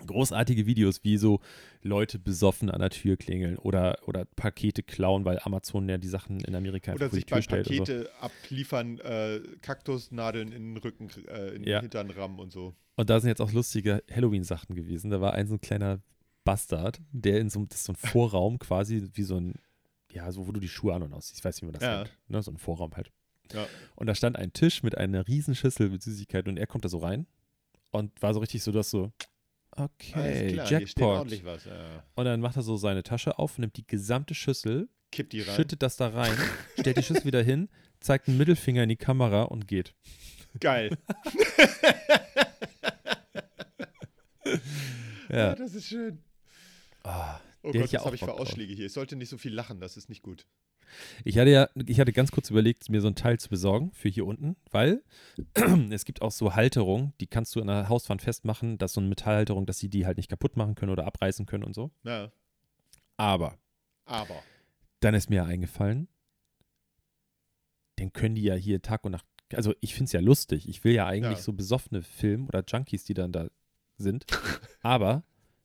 [0.07, 1.39] großartige Videos, wie so
[1.81, 6.39] Leute besoffen an der Tür klingeln oder, oder Pakete klauen, weil Amazon ja die Sachen
[6.41, 7.49] in Amerika Oder sich bei und so.
[7.55, 11.77] Pakete abliefern, äh, Kaktusnadeln in den Rücken, äh, in Ja.
[11.79, 12.73] den Hintern rammen und so.
[12.95, 15.11] Und da sind jetzt auch lustige Halloween-Sachen gewesen.
[15.11, 15.99] Da war ein so ein kleiner
[16.43, 19.53] Bastard, der in so, einem- das ist so ein Vorraum quasi, wie so ein,
[20.11, 21.39] ja, so wo du die Schuhe an und ausziehst.
[21.39, 21.97] Ich weiß nicht, wie man das Ja.
[21.99, 22.17] nennt.
[22.27, 22.41] Ne?
[22.41, 23.11] So ein Vorraum halt.
[23.53, 23.67] Ja.
[23.95, 26.89] Und da stand ein Tisch mit einer riesen Schüssel mit Süßigkeiten und er kommt da
[26.89, 27.27] so rein
[27.93, 29.11] und war so richtig so, dass so,
[29.71, 31.03] okay, klar, Jackpot.
[31.19, 31.65] ordentlich was.
[31.65, 32.03] Ja.
[32.15, 35.55] Und dann macht er so seine Tasche auf, nimmt die gesamte Schüssel, Kippt die rein.
[35.55, 36.35] schüttet das da rein,
[36.79, 37.69] stellt die Schüssel wieder hin,
[37.99, 39.93] zeigt einen Mittelfinger in die Kamera und geht.
[40.59, 40.97] Geil.
[45.29, 45.37] Ja.
[45.49, 46.19] ja, das ist schön.
[47.03, 48.33] Ah, Oh Der Gott, auch habe ich für.
[48.33, 48.85] Ausschläge hier?
[48.87, 50.45] Ich sollte nicht so viel lachen, das ist nicht gut.
[51.23, 54.09] Ich hatte ja, ich hatte ganz kurz überlegt, mir so ein Teil zu besorgen für
[54.09, 55.03] hier unten, weil
[55.91, 59.09] es gibt auch so Halterungen, die kannst du an der Hauswand festmachen, dass so eine
[59.09, 61.91] Metallhalterung, dass sie die halt nicht kaputt machen können oder abreißen können und so.
[62.03, 62.31] Ja,
[63.17, 63.57] Aber
[64.05, 64.43] aber.
[64.99, 66.07] dann ist mir eingefallen,
[67.97, 70.83] dann können die ja hier Tag und Nacht, also ich finde es ja lustig, ich
[70.83, 71.43] will ja eigentlich Ja.
[71.43, 73.47] so besoffene Filme oder Junkies, die dann da
[73.97, 74.25] sind,
[74.81, 75.23] aber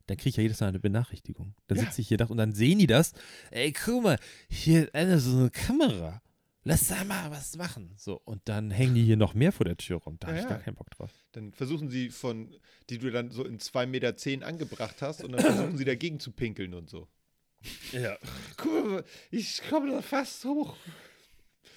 [0.09, 1.55] dann kriege ich ja jedes Mal eine Benachrichtigung.
[1.69, 1.85] Dann Ja.
[1.85, 3.13] sitze ich hier da und dann sehen die das.
[3.53, 4.19] Ey, guck mal,
[4.51, 6.21] hier ist eine, so eine Kamera.
[6.65, 7.95] Lass da mal was machen.
[7.97, 10.17] So, und dann hängen die hier noch mehr vor der Tür rum.
[10.21, 10.51] Da Ja, habe ich ja.
[10.51, 11.11] gar keinen Bock drauf.
[11.33, 12.55] Dann versuchen sie von,
[12.91, 16.21] die du dann so in 2,10 Meter zehn angebracht hast und dann versuchen sie dagegen
[16.21, 17.09] zu pinkeln und so.
[17.93, 18.19] Ja.
[18.57, 20.77] Guck mal, ich komme da fast hoch.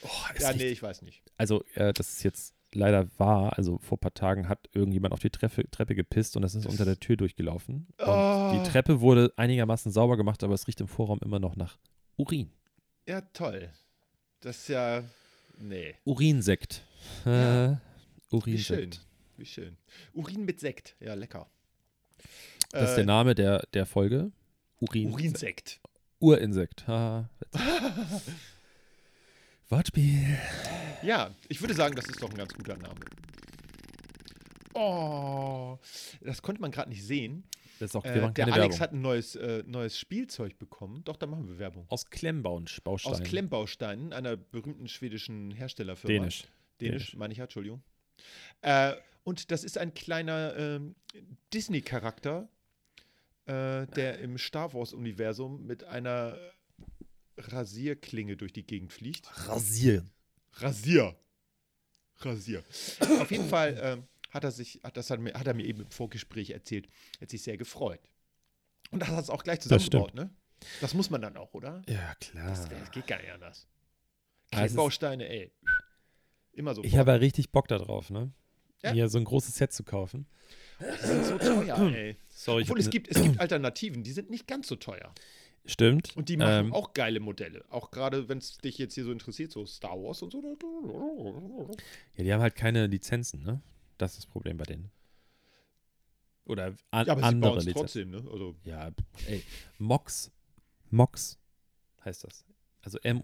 [0.03, 1.21] Oh, Ja, nee, ich weiß nicht.
[1.37, 3.57] Also, äh, das ist jetzt leider wahr.
[3.57, 6.65] Also, vor ein paar Tagen hat irgendjemand auf die Treppe, Treppe gepisst und das ist
[6.65, 7.87] unter der Tür durchgelaufen.
[7.97, 8.51] Und Oh.
[8.53, 11.77] die Treppe wurde einigermaßen sauber gemacht, aber es riecht im Vorraum immer noch nach
[12.17, 12.51] Urin.
[13.07, 13.69] Ja, toll.
[14.41, 15.03] Das ist ja.
[15.59, 15.95] Nee.
[16.05, 16.83] Urinsekt.
[17.25, 17.29] Äh,
[17.65, 17.81] Ja.
[18.31, 18.77] Wie schön.
[18.77, 19.01] Urinsekt.
[19.37, 19.77] Wie schön.
[20.13, 20.95] Urin mit Sekt.
[20.99, 21.47] Ja, lecker.
[22.71, 24.31] Das ist Äh, der Name der, der Folge.
[24.79, 25.11] Urin.
[25.11, 25.79] Urinsekt.
[26.19, 26.87] Urinsekt.
[26.87, 27.61] Ha, witzig.
[29.71, 30.37] Wortspiel.
[31.01, 32.99] Ja, ich würde sagen, das ist doch ein ganz guter Name.
[34.73, 35.77] Oh,
[36.21, 37.43] das konnte man gerade nicht sehen.
[37.79, 38.79] Das ist auch, wir Äh, der Alex Werbung.
[38.81, 41.03] hat ein neues, äh, neues Spielzeug bekommen.
[41.05, 41.85] Doch, da machen wir Werbung.
[41.89, 43.21] Aus Klemmbausteinen.
[43.21, 46.13] Aus Klemmbausteinen, einer berühmten schwedischen Herstellerfirma.
[46.13, 46.43] Dänisch.
[46.79, 47.15] Dänisch, Dänisch.
[47.15, 47.81] meine ich ja, Entschuldigung.
[48.61, 50.95] Äh, und das ist ein kleiner ähm,
[51.53, 52.49] Disney-Charakter,
[53.45, 56.37] äh, der im Star Wars-Universum mit einer
[57.41, 59.27] Rasierklinge durch die Gegend fliegt.
[59.47, 60.11] Rasieren.
[60.53, 61.15] Rasier.
[62.17, 62.63] Rasier.
[63.19, 65.81] Auf jeden Fall ähm, hat er sich, hat, das hat, mir, hat er mir eben
[65.81, 68.01] im Vorgespräch erzählt, er hat sich sehr gefreut.
[68.91, 70.29] Und das hat es auch gleich Das zusammengebaut, ne?
[70.79, 71.81] Das muss man dann auch, oder?
[71.87, 72.49] Ja, klar.
[72.49, 73.67] Das, das geht gar nicht anders.
[74.51, 75.51] Klemmbausteine, ey.
[76.53, 76.83] Immer so.
[76.83, 78.31] Ich habe ja richtig Bock darauf, ne?
[78.83, 78.93] Ja.
[78.93, 80.27] Mir so ein großes Set zu kaufen.
[80.79, 82.17] Die sind so teuer, ey.
[82.29, 85.13] Sorry, Obwohl es ne- gibt, es gibt Alternativen, die sind nicht ganz so teuer.
[85.65, 86.15] Stimmt.
[86.17, 87.63] Und die machen ähm, auch geile Modelle.
[87.69, 91.75] Auch gerade, wenn es dich jetzt hier so interessiert, so Star Wars und so.
[92.15, 93.61] Ja, die haben halt keine Lizenzen, ne?
[93.97, 94.89] Das ist das Problem bei denen.
[96.45, 98.11] Oder an, Ja, aber sie andere bauen es Lizenzen.
[98.11, 98.31] trotzdem, ne?
[98.31, 98.91] Also, Ja,
[99.27, 99.43] ey.
[99.77, 100.31] Mox.
[100.89, 101.37] Mox
[102.03, 102.43] heißt das.
[102.81, 103.23] Also M.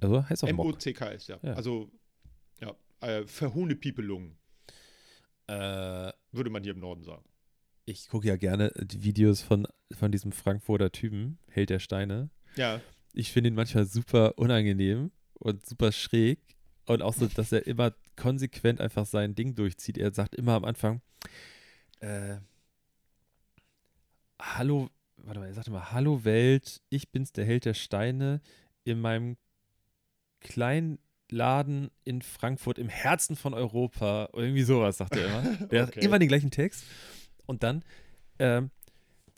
[0.00, 0.68] Also heißt auch Mox.
[0.68, 1.38] M-O-C-K-S, ja.
[1.42, 1.54] Ja.
[1.54, 1.90] Also,
[2.60, 4.36] ja, äh, Verhohnepiepelungen,
[5.46, 7.24] Äh, würde man hier im Norden sagen.
[7.86, 12.30] ich gucke ja gerne die Videos von, von diesem Frankfurter Typen, Held der Steine.
[12.56, 12.80] Ja,
[13.12, 16.38] Ich finde ihn manchmal super unangenehm und super schräg.
[16.86, 19.98] Und auch so, dass er immer konsequent einfach sein Ding durchzieht.
[19.98, 21.00] Er sagt immer am Anfang,
[22.00, 22.36] äh,
[24.40, 28.40] Hallo, warte mal, er sagt immer, Hallo Welt, ich bin's, der Held der Steine,
[28.84, 29.36] in meinem
[30.40, 30.98] kleinen
[31.30, 34.30] Laden in Frankfurt, im Herzen von Europa.
[34.32, 35.42] Irgendwie sowas, sagt er immer.
[35.82, 36.04] Hat Okay.
[36.04, 36.84] immer den gleichen Text.
[37.46, 37.84] Und dann
[38.38, 38.70] ähm,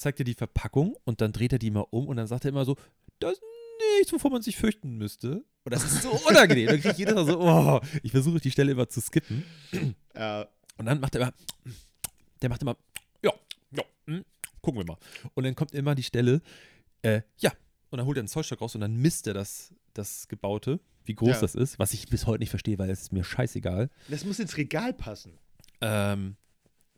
[0.00, 2.48] zeigt er die Verpackung und dann dreht er die mal um und dann sagt er
[2.50, 2.76] immer so,
[3.20, 3.42] da sind
[3.98, 5.44] nichts, wovor man sich fürchten müsste.
[5.64, 6.66] Und das ist so unangenehm.
[6.66, 9.44] Dann kriege ich jedes Mal so, oh, ich versuche die Stelle immer zu skippen.
[10.14, 10.44] Äh,
[10.78, 11.32] Und dann macht er immer,
[12.42, 12.76] der macht immer,
[13.22, 13.32] ja,
[13.72, 14.24] ja, hm,
[14.62, 14.98] gucken wir mal.
[15.34, 16.40] Und dann kommt immer die Stelle,
[17.02, 17.52] äh, ja.
[17.90, 21.14] Und dann holt er einen Zollstock raus und dann misst er das, das Gebaute, wie
[21.14, 21.40] groß Ja.
[21.40, 23.90] das ist, was ich bis heute nicht verstehe, weil es ist mir scheißegal.
[24.08, 25.38] das muss ins Regal passen.
[25.80, 26.36] Ähm,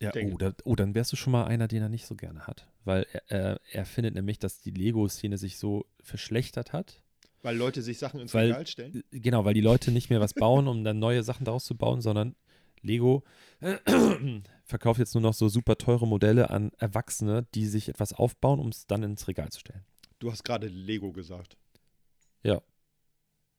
[0.01, 2.47] ja, oh, da, oh, dann wärst du schon mal einer, den er nicht so gerne
[2.47, 2.69] hat.
[2.85, 7.03] Weil er, er, findet nämlich, dass die Lego-Szene sich so verschlechtert hat.
[7.42, 9.05] Weil Leute sich Sachen ins Weil- Regal stellen.
[9.11, 12.01] Genau, weil die Leute nicht mehr was bauen, um dann neue Sachen daraus zu bauen,
[12.01, 12.35] sondern
[12.83, 13.23] Lego
[14.64, 18.68] verkauft jetzt nur noch so super teure Modelle an Erwachsene, die sich etwas aufbauen, um
[18.68, 19.85] es dann ins Regal zu stellen.
[20.18, 21.57] Du hast gerade Lego gesagt.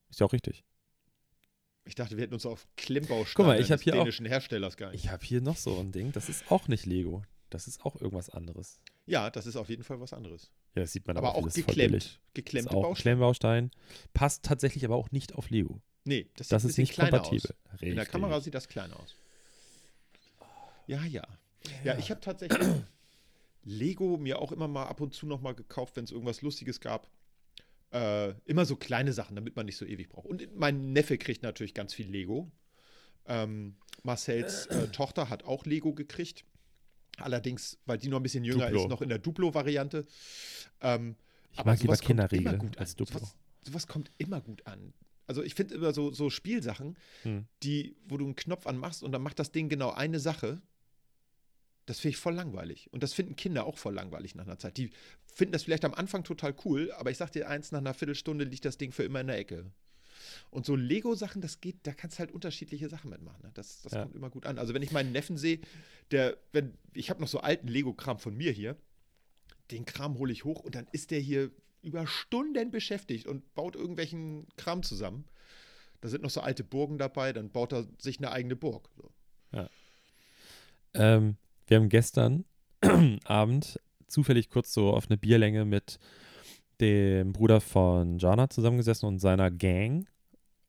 [0.09, 0.63] Ist ja auch richtig.
[1.85, 4.27] Ich dachte, wir hätten uns auf Klemmbausteine Guck mal, ich hab des hier auch- dänischen
[4.27, 5.03] Herstellers geeinigt.
[5.03, 7.23] Ich habe hier noch so ein Ding, das ist auch nicht Lego.
[7.53, 8.79] Das ist auch irgendwas anderes.
[9.05, 10.51] Ja, das ist auf jeden Fall was anderes.
[10.73, 11.91] Ja, das sieht man Aber aber, auch geklemmt.
[11.91, 12.05] billig.
[12.05, 13.15] Ist Geklemmte auch Bausteine.
[13.15, 13.71] Klemmbaustein.
[14.13, 15.81] Passt tatsächlich aber auch nicht auf Lego.
[16.03, 17.53] Nee, das, Das ist nicht kompatibel.
[17.79, 19.15] In der Kamera sieht das klein aus.
[20.87, 21.23] Ja, ja.
[21.83, 22.59] Ja, ich habe tatsächlich
[23.63, 26.81] Lego mir auch immer mal ab und zu noch mal gekauft, wenn es irgendwas Lustiges
[26.81, 27.07] gab.
[27.91, 30.25] Äh, immer so kleine Sachen, damit man nicht so ewig braucht.
[30.25, 32.51] Und mein Neffe kriegt natürlich ganz viel Lego.
[33.27, 36.43] Ähm, Marcells äh, Tochter hat auch Lego gekriegt.
[37.17, 38.81] Allerdings, weil die noch ein bisschen jünger Duplo.
[38.83, 40.05] ist, noch in der Duplo-Variante.
[40.81, 41.15] Ähm,
[41.51, 42.95] Ich aber mag lieber Kinderriegel gut als.
[42.95, 43.19] Duplo.
[43.19, 44.93] Sowas, sowas kommt immer gut an.
[45.27, 47.45] Also ich finde immer so, so Spielsachen, Hm.
[47.63, 50.61] die, wo du einen Knopf anmachst und dann macht das Ding genau eine Sache.
[51.85, 52.89] Das finde ich voll langweilig.
[52.91, 54.77] Und das finden Kinder auch voll langweilig nach einer Zeit.
[54.77, 54.89] Die
[55.25, 58.45] finden das vielleicht am Anfang total cool, aber ich sag dir eins, nach einer Viertelstunde
[58.45, 59.71] liegt das Ding für immer in der Ecke.
[60.51, 63.41] Und so Lego-Sachen, das geht, da kannst du halt unterschiedliche Sachen mitmachen.
[63.43, 63.51] Ne?
[63.53, 64.03] Das, das Ja.
[64.03, 64.57] kommt immer gut an.
[64.57, 65.59] Also wenn ich meinen Neffen sehe,
[66.11, 68.77] der, wenn, ich habe noch so alten Lego-Kram von mir hier,
[69.71, 73.75] den Kram hole ich hoch und dann ist der hier über Stunden beschäftigt und baut
[73.75, 75.25] irgendwelchen Kram zusammen.
[76.01, 78.89] Da sind noch so alte Burgen dabei, dann baut er sich eine eigene Burg.
[78.97, 79.09] So.
[80.95, 82.45] Ähm, wir haben gestern
[83.25, 85.97] Abend zufällig kurz so auf eine Bierlänge mit
[86.79, 90.07] dem Bruder von Jana zusammengesessen und seiner Gang.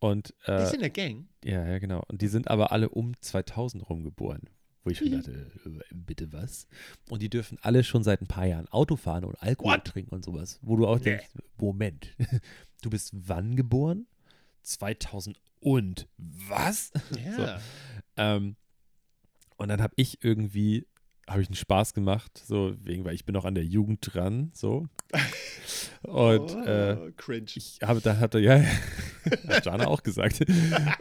[0.04, 1.28] Und äh, ist in der Gang.
[1.44, 2.02] ja, ja, genau.
[2.08, 4.42] Und die sind aber alle um 2000 rumgeboren.
[4.82, 5.12] Wo ich schon Mhm.
[5.12, 6.66] dachte, äh, bitte was?
[7.08, 9.84] Und die dürfen alle schon seit ein paar Jahren Auto fahren und Alkohol What?
[9.86, 10.58] trinken und sowas.
[10.62, 11.04] Wo du auch Nee.
[11.04, 12.08] denkst, Moment,
[12.82, 14.06] du bist wann geboren?
[14.62, 16.92] 2000 und was?
[17.38, 17.60] Ja.
[18.18, 18.56] Ähm,
[19.56, 20.86] und dann habe ich irgendwie,
[21.28, 24.50] habe ich einen Spaß gemacht, so wegen, weil ich bin noch an der Jugend dran,
[24.54, 24.86] so.
[26.02, 27.46] Und oh, äh, cringe.
[27.54, 28.62] ich habe, da hat er, ja,
[29.48, 30.40] hat Jana auch gesagt.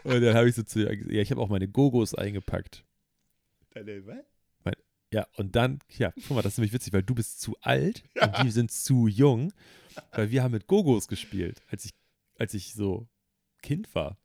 [0.04, 2.84] Und dann habe ich so zu ihr gesagt, ja, ich habe auch meine Gogos eingepackt.
[3.72, 4.18] Deine, was?
[5.12, 8.04] Ja, und dann, ja, guck mal, das ist nämlich witzig, weil du bist zu alt
[8.20, 9.54] und die sind zu jung,
[10.12, 11.92] weil wir haben mit Gogos gespielt, als ich,
[12.40, 13.08] als ich so
[13.62, 14.18] Kind war.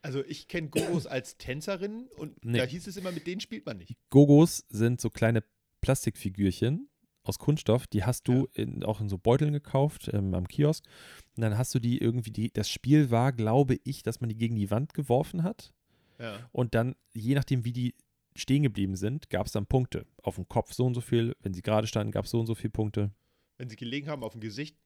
[0.00, 2.58] Also ich kenne Gogos als Tänzerin und Nee.
[2.58, 3.96] da hieß es immer, mit denen spielt man nicht.
[4.10, 5.42] Gogos sind so kleine
[5.80, 6.88] Plastikfigürchen
[7.28, 10.84] aus Kunststoff, die hast du in, auch in so Beuteln gekauft ähm, am Kiosk.
[11.36, 14.36] Und dann hast du die irgendwie, die, das Spiel war, glaube ich, dass man die
[14.36, 15.72] gegen die Wand geworfen hat.
[16.18, 16.38] Ja.
[16.52, 17.94] Und dann, je nachdem, wie die
[18.34, 20.06] stehen geblieben sind, gab es dann Punkte.
[20.22, 22.46] Auf dem Kopf so und so viel, wenn sie gerade standen, gab es so und
[22.46, 23.10] so viele Punkte.
[23.56, 24.76] Wenn sie gelegen haben auf dem Gesicht.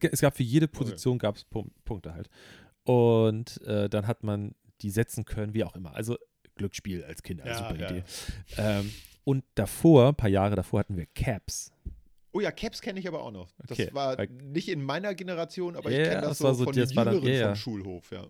[0.00, 2.30] Es gab für jede Position gab es Punkte halt.
[2.84, 5.94] Und äh, dann hat man die setzen können, wie auch immer.
[5.94, 6.16] Also
[6.54, 7.90] Glücksspiel als Kind, Ja, super ja.
[7.90, 8.04] Idee.
[8.56, 8.92] Ähm,
[9.24, 11.72] und davor, ein paar Jahre davor, hatten wir Caps.
[12.32, 13.52] Oh ja, Caps kenne ich aber auch noch.
[13.58, 16.52] Das Okay, war weil- nicht in meiner Generation, aber ich Ja, kenne das, das so
[16.54, 17.46] so- von das den war dann- Jüngeren ja, ja.
[17.48, 18.26] vom Schulhof, ja.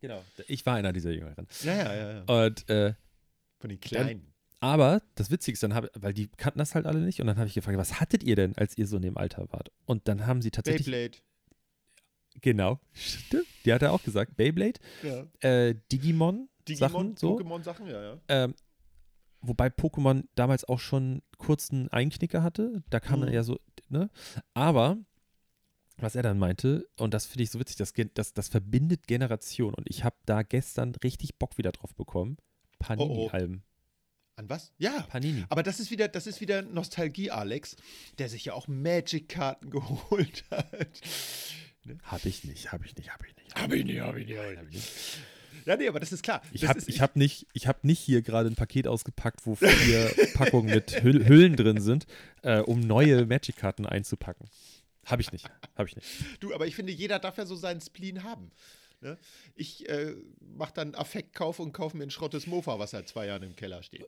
[0.00, 0.22] Genau.
[0.48, 1.46] Ich war einer dieser Jüngeren.
[1.62, 2.12] Ja, ja, ja.
[2.26, 2.44] ja.
[2.46, 2.94] Und äh,
[3.58, 4.32] Von den Kleinen.
[4.60, 7.38] aber das Witzige ist dann, hab, weil die kannten das halt alle nicht, und dann
[7.38, 9.70] habe ich gefragt, was hattet ihr denn, als ihr so in dem Alter wart?
[9.86, 11.18] Und dann haben sie tatsächlich, Beyblade.
[12.42, 15.24] genau, stimmt, die hat er auch gesagt, Beyblade, Ja.
[15.48, 17.38] äh, Digimon, Digimon, Sachen, so.
[17.38, 18.18] Pokémon-Sachen, ja, ja.
[18.28, 18.54] Ähm,
[19.48, 22.82] wobei Pokémon damals auch schon kurzen Einknicker hatte.
[22.90, 23.34] Da kam dann Mhm.
[23.34, 24.10] eher so, ne?
[24.54, 24.96] Aber
[25.98, 29.74] was er dann meinte, und das finde ich so witzig, das, das, das verbindet Generationen.
[29.74, 32.36] Und ich habe da gestern richtig Bock wieder drauf bekommen.
[32.78, 33.62] Panini-Alben.
[34.38, 34.72] An was?
[34.76, 35.00] Ja.
[35.08, 35.44] Panini.
[35.48, 37.76] Aber das ist wieder, das ist wieder Nostalgie, Alex,
[38.18, 41.00] der sich ja auch Magic-Karten geholt hat.
[42.02, 43.54] Habe ich nicht, habe ich nicht, habe ich nicht.
[43.54, 44.92] Hab ich nicht, hab ich nicht, hab ich nicht.
[45.66, 46.42] Ja, nee, aber das ist klar.
[46.52, 50.72] Ich habe hab nicht, ich hab nicht hier gerade ein Paket ausgepackt, wo vier Packungen
[50.72, 52.06] mit Hüll, Hüllen drin sind,
[52.42, 54.48] äh, um neue Magic-Karten einzupacken.
[55.04, 56.06] Habe ich nicht, habe ich nicht.
[56.40, 58.52] Du, aber ich finde, jeder darf ja so seinen Spleen haben.
[59.00, 59.18] Ne?
[59.54, 63.42] Ich äh, mache dann Affektkauf und kaufe mir ein schrottes Mofa, was seit zwei Jahren
[63.42, 64.04] im Keller steht.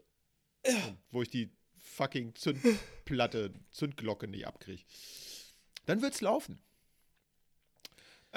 [0.64, 4.82] Und Wo ich die fucking Zündplatte, Zündglocke nicht abkriege.
[5.86, 6.60] Dann wird's laufen.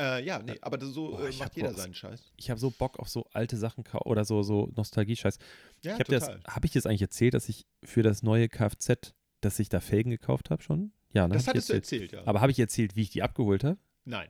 [0.02, 2.32] Äh, ja, nee, aber das so Boah, äh, ich macht hab jeder seinen Scheiß.
[2.38, 5.38] Ich habe so Bock auf so alte Sachen oder so, so Nostalgie-Scheiß.
[5.84, 6.44] Ja, ich habe das, total.
[6.48, 10.10] habe ich jetzt eigentlich erzählt, dass ich für das neue Kfz, dass ich da Felgen
[10.10, 10.92] gekauft habe schon?
[11.14, 11.36] Ja, ne?
[11.36, 12.12] Das hab ich hattest du erzählt.
[12.14, 12.24] ja.
[12.26, 13.78] Aber habe ich erzählt, wie ich die abgeholt habe?
[14.06, 14.30] Nein.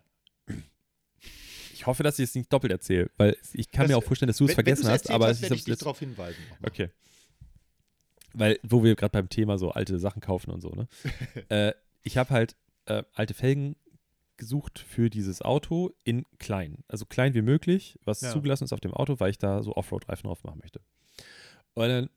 [1.73, 4.27] Ich hoffe, dass ich es nicht doppelt erzähle, weil ich kann Das- mir auch vorstellen,
[4.27, 6.41] dass du es vergessen hast, aber hast, es ist werde ich dich darauf hinweisen.
[6.63, 6.89] Okay.
[8.33, 10.87] Weil, wo wir gerade beim Thema so alte Sachen kaufen und so, ne?
[11.49, 12.55] äh, ich habe halt
[12.85, 13.75] äh, alte Felgen
[14.41, 16.83] gesucht für dieses Auto in klein.
[16.89, 18.31] Also klein wie möglich, was Ja.
[18.31, 20.81] zugelassen ist auf dem Auto, weil ich da so Offroad-Reifen drauf machen möchte.
[21.75, 22.09] Und dann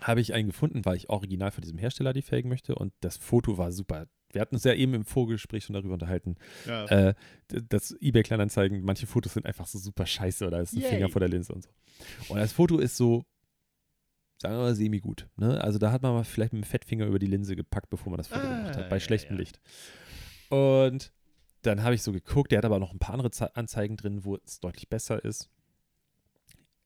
[0.00, 3.16] habe ich einen gefunden, weil ich original von diesem Hersteller die Felgen möchte und das
[3.16, 4.06] Foto war super.
[4.32, 6.86] Wir hatten uns ja eben im Vorgespräch schon darüber unterhalten, Ja.
[6.86, 7.14] äh,
[7.52, 10.88] d- das eBay-Kleinanzeigen, manche Fotos sind einfach so super scheiße oder ist ein Yay.
[10.90, 11.70] Finger vor der Linse und so.
[12.28, 13.24] Und das Foto ist so,
[14.42, 15.28] sagen wir mal, semi-gut.
[15.36, 15.60] Ne?
[15.62, 18.18] Also da hat man mal vielleicht mit dem Fettfinger über die Linse gepackt, bevor man
[18.18, 19.40] das Foto Ah, gemacht hat, bei ja, schlechtem ja.
[19.40, 19.60] Licht.
[20.48, 21.12] Und
[21.66, 24.24] dann habe ich so geguckt, der hat aber noch ein paar andere Ze- Anzeigen drin,
[24.24, 25.48] wo es deutlich besser ist.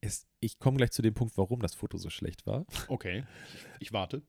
[0.01, 2.65] Es, ich komme gleich zu dem Punkt, warum das Foto so schlecht war.
[2.87, 3.23] Okay.
[3.79, 4.21] Ich warte.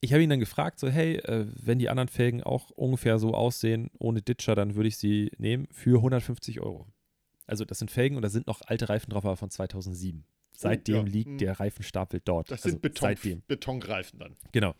[0.00, 3.32] Ich habe ihn dann gefragt, so, hey, äh, wenn die anderen Felgen auch ungefähr so
[3.32, 6.86] aussehen, ohne Ditcher, dann würde ich sie nehmen für 150 Euro.
[7.46, 10.24] Also das sind Felgen und da sind noch alte Reifen drauf, aber von 2007.
[10.56, 11.02] Seitdem ja.
[11.02, 11.38] liegt Hm.
[11.38, 12.50] der Reifenstapel dort.
[12.50, 13.42] Das also sind Beton, Seitdem.
[13.48, 14.36] Betongreifen dann.
[14.52, 14.74] Genau.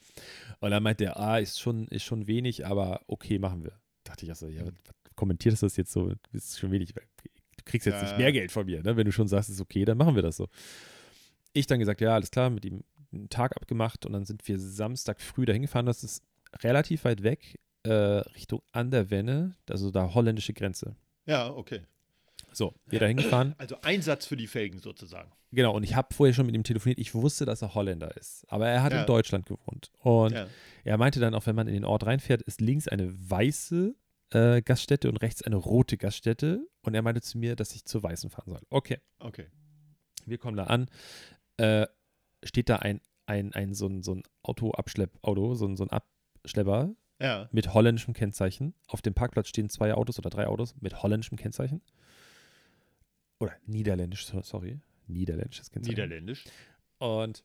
[0.61, 3.73] Und dann meint der, ah, ist schon, ist schon wenig, aber okay, machen wir.
[4.05, 4.75] Dachte ich auch so, ja, was,
[5.15, 6.13] was kommentiert das jetzt so?
[6.33, 6.93] Ist schon wenig.
[6.93, 7.01] Du
[7.65, 8.97] kriegst jetzt Ja, nicht mehr Geld von mir, ne?
[8.97, 10.49] Wenn du schon sagst, ist okay, dann machen wir das so.
[11.53, 14.59] Ich dann gesagt, ja, alles klar, mit ihm einen Tag abgemacht und dann sind wir
[14.59, 15.87] Samstag früh dahin gefahren.
[15.87, 16.23] Das ist
[16.63, 20.97] relativ weit weg, äh, Richtung Anderwenne, also da holländische Grenze.
[21.27, 21.83] Ja, okay.
[22.53, 23.55] So, wir da hingefahren.
[23.59, 25.31] Also Einsatz für die Felgen sozusagen.
[25.53, 26.99] Genau, und ich habe vorher schon mit ihm telefoniert.
[26.99, 28.45] Ich wusste, dass er Holländer ist.
[28.49, 29.01] Aber er hat Ja.
[29.03, 29.93] in Deutschland gewohnt.
[30.01, 30.49] Und Ja.
[30.83, 33.95] er meinte dann auch, wenn man in den Ort reinfährt, ist links eine weiße
[34.35, 36.67] äh, Gaststätte und rechts eine rote Gaststätte.
[36.83, 38.61] Und er meinte zu mir, dass ich zur weißen fahren soll.
[38.71, 39.47] Okay, Okay.
[40.27, 40.89] wir kommen da an.
[41.57, 41.87] Äh,
[42.43, 46.95] steht da ein, ein, ein so ein, so ein Auto-Abschleppauto, so ein, so ein Abschlepper
[47.21, 47.49] Ja.
[47.53, 48.75] mit holländischem Kennzeichen.
[48.89, 51.81] Auf dem Parkplatz stehen zwei Autos oder drei Autos mit holländischem Kennzeichen.
[53.41, 54.81] Oder niederländisch, so- sorry.
[55.07, 55.93] Niederländisches Kennzeichen.
[55.95, 56.45] Niederländisch.
[56.99, 57.45] Und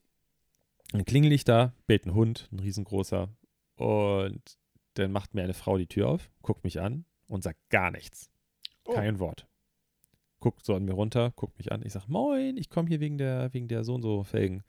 [0.91, 3.29] dann klingel ich da, bellt ein Hund, ein riesengroßer.
[3.75, 4.57] Und
[4.99, 8.29] dann macht mir eine Frau die Tür auf, guckt mich an und sagt gar nichts.
[8.85, 8.93] Oh.
[8.93, 9.47] Kein Wort.
[10.39, 11.85] Guckt so an mir runter, guckt mich an.
[11.85, 14.63] Ich sag, moin, ich komme hier wegen der, wegen der so und so Felgen.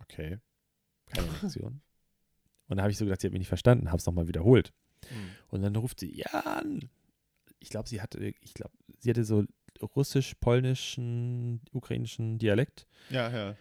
[0.00, 0.38] Okay.
[1.06, 1.74] Keine Reaktion.
[1.74, 1.80] und
[2.76, 4.72] dann habe ich so gedacht, sie hat mich nicht verstanden, habe es nochmal wiederholt.
[5.08, 5.30] Hm.
[5.48, 6.88] Und dann ruft sie, Jan!
[7.60, 9.44] Ich glaube, sie hatte, ich glaube, sie hatte so
[9.94, 13.56] russisch-polnischen, ukrainischen Dialekt, Ja, ja.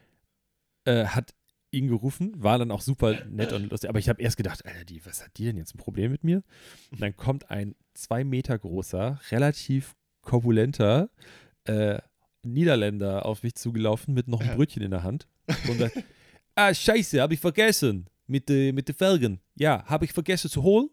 [0.86, 1.34] äh, hat
[1.76, 3.90] ihn gerufen, war dann auch super nett und lustig.
[3.90, 6.24] Aber ich habe erst gedacht, Alter, die, was hat die denn jetzt ein Problem mit
[6.24, 6.44] mir?
[6.92, 11.10] Und dann kommt ein zwei Meter großer, relativ korpulenter
[11.66, 12.00] äh,
[12.44, 14.56] Niederländer auf mich zugelaufen mit noch ein.
[14.56, 15.28] Brötchen in der Hand
[15.68, 16.04] und sagt,
[16.56, 19.40] ah, scheiße, habe ich vergessen mit, äh, mit den Felgen.
[19.56, 20.90] Ja, habe ich vergessen zu holen.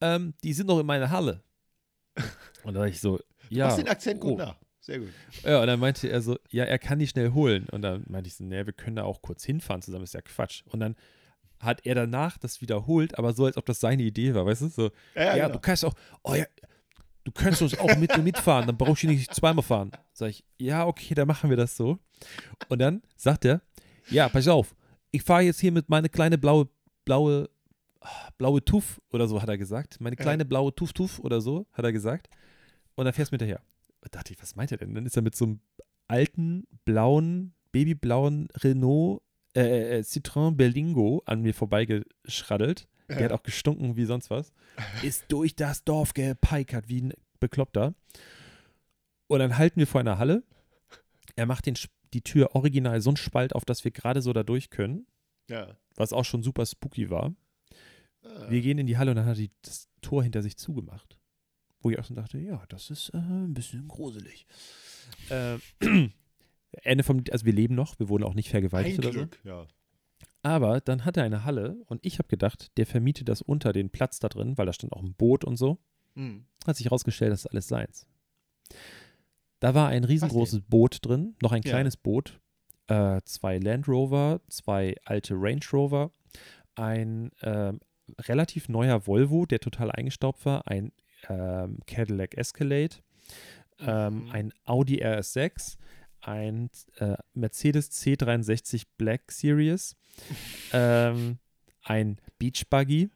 [0.00, 1.42] Ähm, die sind noch in meiner Halle.
[2.64, 3.66] Und da war ich so, ja.
[3.66, 4.38] Machst den Akzent gut oh.
[4.38, 4.56] nach.
[4.86, 5.08] Sehr gut.
[5.42, 7.66] Ja, und dann meinte er so, ja, er kann die schnell holen.
[7.72, 10.20] Und dann meinte ich so, nee, wir können da auch kurz hinfahren zusammen, ist ja
[10.22, 10.62] Quatsch.
[10.66, 10.94] Und dann
[11.58, 14.68] hat er danach das wiederholt, aber so, als ob das seine Idee war, weißt du?
[14.68, 15.54] So, Ja, ja, genau.
[15.54, 16.44] du kannst auch, oh ja,
[17.24, 19.90] du kannst uns auch mit mitfahren, dann brauchst du nicht zweimal fahren.
[20.12, 21.98] Sag ich, ja, okay, dann machen wir das so.
[22.68, 23.62] Und dann sagt er,
[24.08, 24.76] ja, pass auf,
[25.10, 26.68] ich fahre jetzt hier mit meiner kleine blaue,
[27.04, 27.48] blaue,
[28.38, 30.00] blaue Tuff oder so, hat er gesagt.
[30.00, 30.22] Meine Ja.
[30.22, 32.28] kleine blaue Tuff Tuff oder so, hat er gesagt.
[32.94, 33.64] Und dann fährst du mit hinterher.
[34.06, 34.94] Da dachte ich, was meint er denn?
[34.94, 35.60] Dann ist er mit so einem
[36.06, 39.20] alten, blauen, babyblauen Renault
[39.56, 42.86] äh, äh, Citroën Berlingo an mir vorbeigeschraddelt.
[43.08, 44.52] Der hat auch gestunken wie sonst was.
[45.02, 47.94] Ist durch das Dorf gepeikert wie ein Bekloppter.
[49.26, 50.44] Und dann halten wir vor einer Halle.
[51.34, 51.74] Er macht den,
[52.14, 55.06] die Tür original so einen Spalt auf, dass wir gerade so da durch können,
[55.50, 55.76] Ja.
[55.96, 57.34] was auch schon super spooky war.
[58.22, 58.50] Ah.
[58.50, 61.15] Wir gehen in die Halle und dann hat er das Tor hinter sich zugemacht.
[61.86, 64.44] Wo ich auch so dachte, ja, das ist äh, ein bisschen gruselig.
[65.30, 65.58] Äh,
[66.82, 69.20] Ende vom, also wir leben noch, wir wurden auch nicht Ein vergewaltigt oder so.
[69.20, 69.68] Glück, ja.
[70.42, 73.90] Aber dann hat er eine Halle und ich habe gedacht, der vermietet das unter den
[73.90, 75.78] Platz da drin, weil da stand auch ein Boot und so.
[76.16, 76.44] Hm.
[76.66, 78.04] Hat sich herausgestellt, das ist alles seins.
[79.60, 81.70] Da war ein riesengroßes Boot drin, noch ein Ja.
[81.70, 82.40] kleines Boot,
[82.88, 86.10] äh, zwei Land Rover, zwei alte Range Rover,
[86.74, 87.78] ein ähm,
[88.22, 90.90] relativ neuer Volvo, der total eingestaubt war, ein
[91.28, 92.96] ähm, Cadillac Escalade,
[93.80, 94.30] ähm, Mhm.
[94.32, 95.76] ein Audi RS6,
[96.20, 99.96] ein äh, Mercedes C63 Black Series,
[100.72, 101.38] ähm,
[101.82, 103.10] ein Beach Buggy,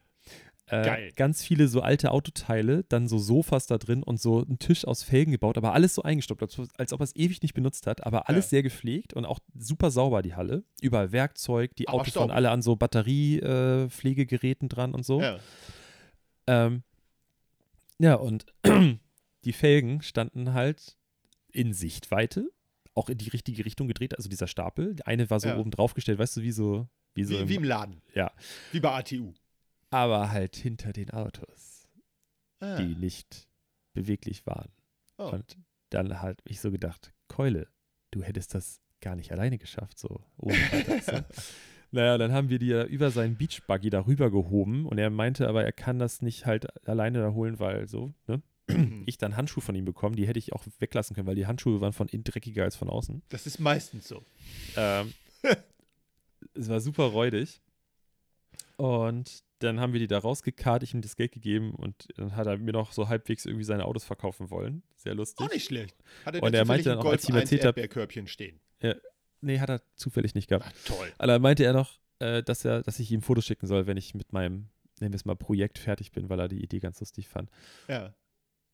[0.73, 1.11] Äh.
[1.17, 5.03] Ganz viele so alte Autoteile, dann so Sofas da drin und so ein Tisch aus
[5.03, 8.07] Felgen gebaut, aber alles so eingestoppt, als, als ob er es ewig nicht benutzt hat,
[8.07, 8.49] aber alles Ja.
[8.51, 10.63] sehr gepflegt und auch super sauber, die Halle.
[10.81, 12.29] Überall Werkzeug, die Aber Autos staubig.
[12.29, 15.21] waren alle an so Batteriepflegegeräten äh, dran und so.
[15.21, 15.39] Ja.
[16.47, 16.85] Ähm,
[18.01, 18.47] ja, und
[19.45, 20.97] die Felgen standen halt
[21.53, 22.51] in Sichtweite,
[22.95, 24.95] auch in die richtige Richtung gedreht, also dieser Stapel.
[24.95, 25.57] Die eine war so Ja.
[25.59, 28.03] oben drauf gestellt, weißt du, wie so, wie so Wie, im- wie im Laden.
[28.15, 28.33] ja,
[28.73, 29.33] Wie bei ATU.
[29.91, 31.89] aber halt hinter den Autos,
[32.61, 32.77] Ah.
[32.77, 33.49] die nicht
[33.93, 34.71] beweglich waren.
[35.19, 35.31] Oh.
[35.31, 35.59] Und
[35.91, 37.69] dann halt ich so gedacht, Keule,
[38.13, 40.55] du hättest das gar nicht alleine geschafft, so ohne
[41.13, 41.25] ne?
[41.93, 45.65] Naja, dann haben wir die ja über seinen Beachbuggy darüber gehoben und er meinte aber,
[45.65, 48.43] er kann das nicht halt alleine da holen, weil so, ne?
[49.07, 51.81] Ich dann Handschuhe von ihm bekommen, die hätte ich auch weglassen können, weil die Handschuhe
[51.81, 53.21] waren von innen dreckiger als von außen.
[53.29, 54.25] Das ist meistens so.
[54.77, 55.13] Ähm,
[56.55, 57.61] es war super räudig.
[58.77, 62.47] Und dann haben wir die da rausgekarrt, ich ihm das Geld gegeben und dann hat
[62.47, 64.85] er mir noch so halbwegs irgendwie seine Autos verkaufen wollen.
[64.95, 65.45] Sehr lustig.
[65.45, 65.97] Auch nicht schlecht.
[66.25, 68.61] Hat er Und er meinte dann auch, als ich ihm 1 erzählt hab- Erdbeerkörbchen stehen?
[69.41, 70.67] Nee, hat er zufällig nicht gehabt.
[70.69, 71.13] Ach, toll.
[71.19, 74.15] Aber meinte er noch, äh, dass, er, dass ich ihm Fotos schicken soll, wenn ich
[74.15, 74.69] mit meinem,
[75.01, 77.51] nennen wir es mal, Projekt fertig bin, weil er die Idee ganz lustig fand.
[77.89, 78.15] Ja.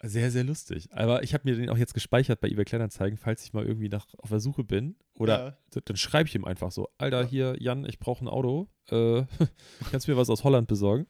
[0.03, 0.89] Sehr, sehr lustig.
[0.93, 3.89] Aber ich habe mir den auch jetzt gespeichert bei eBay Kleinanzeigen, falls ich mal irgendwie
[3.89, 4.97] nach, auf der Suche bin.
[5.15, 5.81] Oder Ja.
[5.85, 7.27] dann schreibe ich ihm einfach so: Alter, Ja.
[7.29, 8.69] hier, Jan, ich brauche ein Auto.
[8.91, 9.25] Äh,
[9.91, 11.07] kannst du mir was aus Holland besorgen?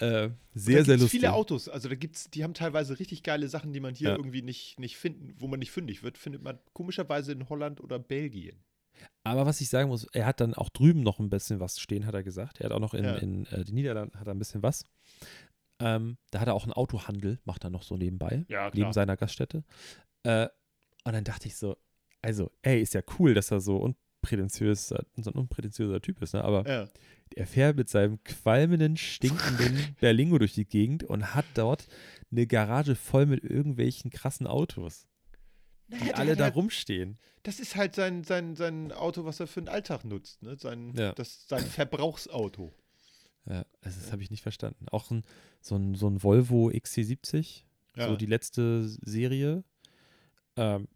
[0.00, 1.10] Äh, sehr, da sehr lustig.
[1.10, 1.68] viele Autos.
[1.68, 4.16] Also da gibt's, die haben teilweise richtig geile Sachen, die man hier Ja.
[4.16, 7.98] irgendwie nicht, nicht finden, wo man nicht fündig wird, findet man komischerweise in Holland oder
[7.98, 8.56] Belgien.
[9.24, 12.06] Aber was ich sagen muss, er hat dann auch drüben noch ein bisschen was stehen,
[12.06, 12.60] hat er gesagt.
[12.60, 13.16] Er hat auch noch in, Ja.
[13.16, 14.84] in äh, den Niederlanden hat er ein bisschen was.
[15.80, 19.16] Ähm, da hat er auch einen Autohandel, macht er noch so nebenbei, Ja, neben seiner
[19.16, 19.64] Gaststätte.
[20.24, 20.48] Äh,
[21.04, 21.76] und dann dachte ich so,
[22.22, 26.42] also, ey, ist ja cool, dass er so unprätentiös, so ein unprätentiöser Typ ist, ne?
[26.42, 26.88] aber Ja.
[27.34, 31.86] Er fährt mit seinem qualmenden, stinkenden Berlingo durch die Gegend und hat dort
[32.30, 35.06] eine Garage voll mit irgendwelchen krassen Autos,
[35.88, 37.18] Naja, die alle da halt, rumstehen.
[37.42, 40.42] Das ist halt sein, sein, sein Auto, was er für den Alltag nutzt.
[40.42, 40.56] Ne?
[40.58, 41.12] Sein, Ja.
[41.12, 42.72] das, sein Verbrauchsauto.
[43.46, 44.86] Ja, also das habe ich nicht verstanden.
[44.90, 45.24] Auch ein,
[45.60, 47.62] so, ein, so ein Volvo XC70,
[47.96, 48.08] Ja.
[48.08, 49.64] so die letzte Serie.
[50.56, 50.88] Ähm,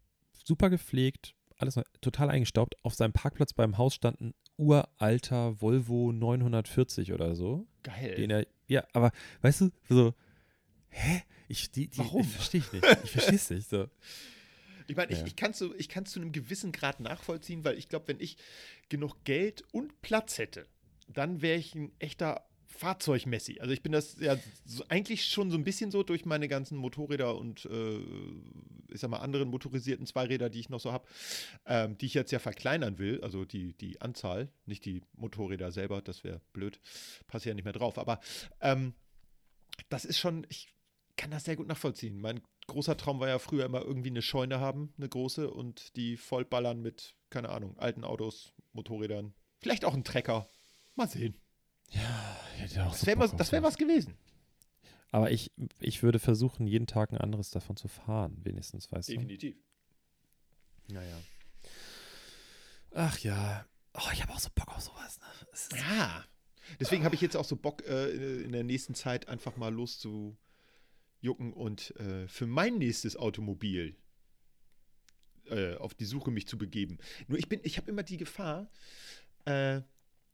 [0.43, 2.75] super gepflegt, alles total eingestaubt.
[2.83, 7.67] Auf seinem Parkplatz beim Haus stand ein uralter Volvo 940 oder so.
[7.83, 8.15] Geil.
[8.15, 9.11] Den er, ja, aber
[9.41, 10.13] weißt du, so,
[10.89, 11.23] hä?
[11.47, 12.23] Ich, die, die, Warum?
[12.23, 12.85] Verstehe ich nicht.
[13.03, 13.69] Ich verstehe es nicht.
[13.69, 13.87] So.
[14.87, 15.19] Ich meine, Ja.
[15.19, 18.37] ich, ich kann es ich zu einem gewissen Grad nachvollziehen, weil ich glaube, wenn ich
[18.89, 20.67] genug Geld und Platz hätte,
[21.07, 22.45] dann wäre ich ein echter
[22.77, 23.59] Fahrzeugmessi.
[23.59, 26.77] Also ich bin das ja so, eigentlich schon so ein bisschen so durch meine ganzen
[26.77, 27.99] Motorräder und äh,
[28.91, 31.07] ich sag mal anderen motorisierten Zweiräder, die ich noch so habe,
[31.65, 36.01] ähm, die ich jetzt ja verkleinern will, also die, die Anzahl, nicht die Motorräder selber,
[36.01, 36.79] das wäre blöd,
[37.27, 37.97] passe ja nicht mehr drauf.
[37.97, 38.19] Aber
[38.59, 38.93] ähm,
[39.89, 40.73] das ist schon, ich
[41.15, 42.19] kann das sehr gut nachvollziehen.
[42.19, 46.17] Mein großer Traum war ja früher immer irgendwie eine Scheune haben, eine große, und die
[46.17, 49.33] vollballern mit, keine Ahnung, alten Autos, Motorrädern.
[49.59, 50.47] Vielleicht auch ein Trecker.
[50.95, 51.35] Mal sehen.
[51.89, 54.15] Ja, Das wäre was, wär was gewesen.
[55.11, 59.13] Aber ich, ich würde versuchen, jeden Tag ein anderes davon zu fahren, wenigstens, weißt du?
[59.13, 59.55] Definitiv.
[60.87, 61.17] Naja.
[62.95, 63.65] Ach ja.
[63.93, 65.19] Oh, ich habe auch so Bock auf sowas.
[65.19, 65.77] Ne?
[65.77, 66.25] Ja.
[66.79, 71.53] Deswegen habe ich jetzt auch so Bock, äh, in der nächsten Zeit einfach mal loszujucken
[71.53, 73.95] und äh, für mein nächstes Automobil
[75.45, 76.97] äh, auf die Suche mich zu begeben.
[77.27, 78.71] Nur ich bin, ich habe immer die Gefahr,
[79.45, 79.81] äh,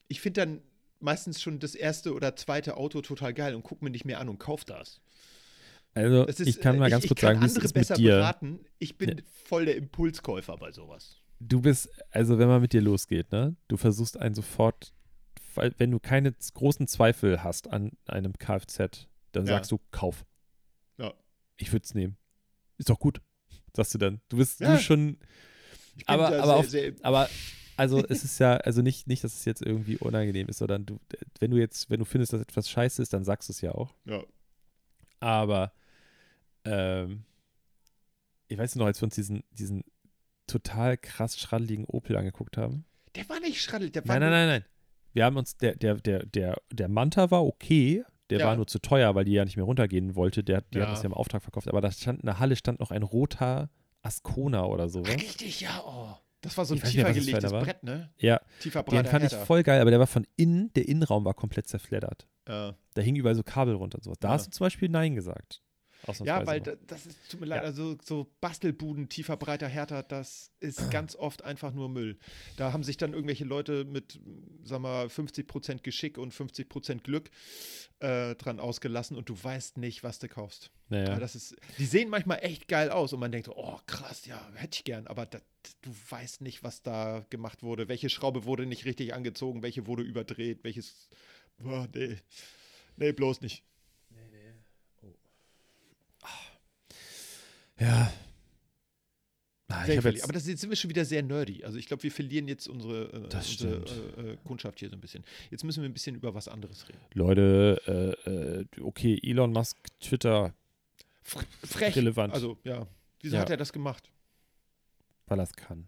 [0.08, 0.62] ich finde dann
[0.99, 4.29] meistens schon das erste oder zweite Auto total geil und gucke mir nicht mehr an
[4.29, 5.01] und kaufe das.
[5.93, 7.73] Also, Das ist, ich kann mal äh, ganz ich, kurz ich sagen, wie es ist
[7.73, 8.12] besser mit dir.
[8.15, 8.59] beraten.
[8.77, 9.15] Ich bin Ja.
[9.45, 11.17] voll der Impulskäufer bei sowas.
[11.39, 13.55] Du bist, also wenn man mit dir losgeht, ne?
[13.67, 14.93] Du versuchst einen sofort,
[15.77, 19.53] wenn du keine großen Zweifel hast an einem Kfz, dann Ja.
[19.53, 20.25] sagst du, kauf.
[20.97, 21.13] Ja.
[21.57, 22.17] Ich würde es nehmen.
[22.77, 23.21] Ist doch gut,
[23.75, 24.21] sagst du dann.
[24.29, 24.75] Du bist Ja.
[24.75, 25.17] du schon,
[25.95, 27.29] Ich bin Aber- da aber sehr, auf- sehr, aber
[27.80, 31.00] also es ist ja, also nicht, nicht, dass es jetzt irgendwie unangenehm ist, sondern du,
[31.40, 33.71] wenn du jetzt, wenn du findest, dass etwas scheiße ist, dann sagst du es ja
[33.73, 33.94] auch.
[34.06, 34.23] ja.
[35.21, 35.73] Aber
[36.65, 37.25] ähm,
[38.48, 39.84] ich weiß noch, als wir uns diesen, diesen
[40.48, 42.86] total krass schraddeligen Opel angeguckt haben.
[43.15, 44.65] Der war nicht schraddelt, der war Nein, nein, nein, nein.
[45.13, 48.46] Wir haben uns, der, der, der, der, der Manta war okay, der Ja.
[48.48, 50.44] war nur zu teuer, weil die ja nicht mehr runtergehen wollte.
[50.44, 50.86] Der, die Ja.
[50.86, 51.67] hat das ja im Auftrag verkauft.
[51.67, 53.69] Aber da stand in der Halle stand noch ein roter
[54.04, 55.15] Ascona oder sowas.
[55.15, 56.15] richtig, ja, oh.
[56.42, 57.52] Das war so ein Ich nicht tiefer gelegtes.
[57.52, 58.10] Brett, ne?
[58.17, 59.46] Ja, Tiefer den fand ich Header.
[59.46, 62.27] voll geil, aber der war von innen, der Innenraum war komplett zerfleddert.
[62.48, 62.75] Ja.
[62.94, 64.17] Da hingen überall so Kabel runter und sowas.
[64.19, 64.33] Da Ja.
[64.35, 65.62] hast du zum Beispiel Nein gesagt.
[66.23, 66.62] Ja, weil mal.
[66.62, 67.67] da, das ist, tut mir leid, Ja.
[67.67, 72.17] also so Bastelbuden, tiefer, breiter, härter, das ist ganz oft einfach nur Müll.
[72.58, 74.19] Da haben sich dann irgendwelche Leute mit,
[74.63, 77.29] sag mal, 50% Geschick und 50% Glück
[78.00, 80.71] äh, dran ausgelassen und du weißt nicht, was du kaufst.
[80.89, 81.10] Naja.
[81.10, 84.25] Ja, das ist, die sehen manchmal echt geil aus und man denkt, so, oh krass,
[84.25, 85.39] ja, hätte ich gern, aber da,
[85.81, 87.87] du weißt nicht, was da gemacht wurde.
[87.87, 91.10] Welche Schraube wurde nicht richtig angezogen, welche wurde überdreht, welches,
[91.60, 92.17] boah, nee,
[92.95, 93.63] nee, bloß nicht.
[97.80, 98.12] Ja.
[99.71, 101.63] Ah, ich jetzt, aber das jetzt sind wir schon wieder sehr nerdy.
[101.63, 103.75] Also ich glaube, wir verlieren jetzt unsere, äh, unsere
[104.17, 105.23] äh, äh, Kundschaft hier so ein bisschen.
[105.52, 106.98] Jetzt müssen wir ein bisschen über was anderes reden.
[107.13, 110.56] Leute, äh, äh, okay, Elon Musk, Twitter,
[111.23, 111.96] Fre- Frech.
[111.96, 112.34] Relevant.
[112.34, 112.88] Also ja.
[113.21, 113.42] Wieso Ja.
[113.44, 114.10] hat er das gemacht?
[115.27, 115.88] weil er es kann.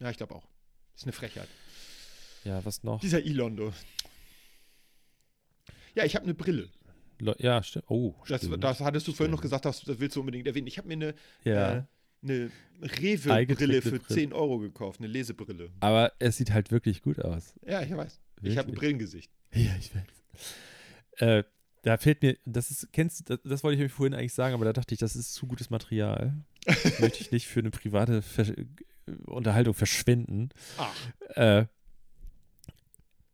[0.00, 0.48] Ja, ich glaube auch.
[0.96, 1.46] Ist eine Frechheit.
[2.42, 2.98] Ja, was noch?
[3.00, 3.72] Dieser Elon, du.
[5.94, 6.68] Ja, ich habe eine Brille.
[7.20, 7.84] Le ja, stimmt.
[7.88, 8.62] Oh, Das, stimmt.
[8.64, 10.66] das hattest du vorhin noch gesagt, das, das willst du unbedingt erwähnen.
[10.66, 11.14] Ich habe mir eine,
[11.44, 11.78] ja.
[11.78, 11.82] äh,
[12.22, 12.50] eine
[12.82, 14.02] Rewe-Brille für Brille.
[14.02, 15.70] 10 Euro gekauft, eine Lesebrille.
[15.80, 17.54] Aber es sieht halt wirklich gut aus.
[17.66, 18.20] Ja, ich weiß.
[18.42, 18.78] Ich habe ein Wirklich?
[18.78, 19.30] Brillengesicht.
[19.52, 20.02] Ja, ich weiß.
[21.18, 21.44] Äh,
[21.82, 24.54] da fehlt mir, das ist, kennst du, das, das wollte ich mir vorhin eigentlich sagen,
[24.54, 26.34] aber da dachte ich, das ist zu gutes Material.
[26.64, 28.46] Das möchte ich nicht für eine private Ver
[29.26, 30.50] Unterhaltung verschwenden.
[30.78, 30.94] Ach.
[31.36, 31.66] Äh,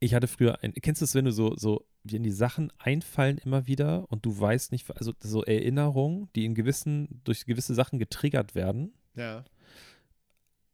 [0.06, 3.38] ich hatte früher ein, kennst du es, wenn du so, so, wenn die Sachen einfallen
[3.38, 7.98] immer wieder und du weißt nicht, also so Erinnerungen, die in gewissen, durch gewisse Sachen
[7.98, 9.44] getriggert werden Ja.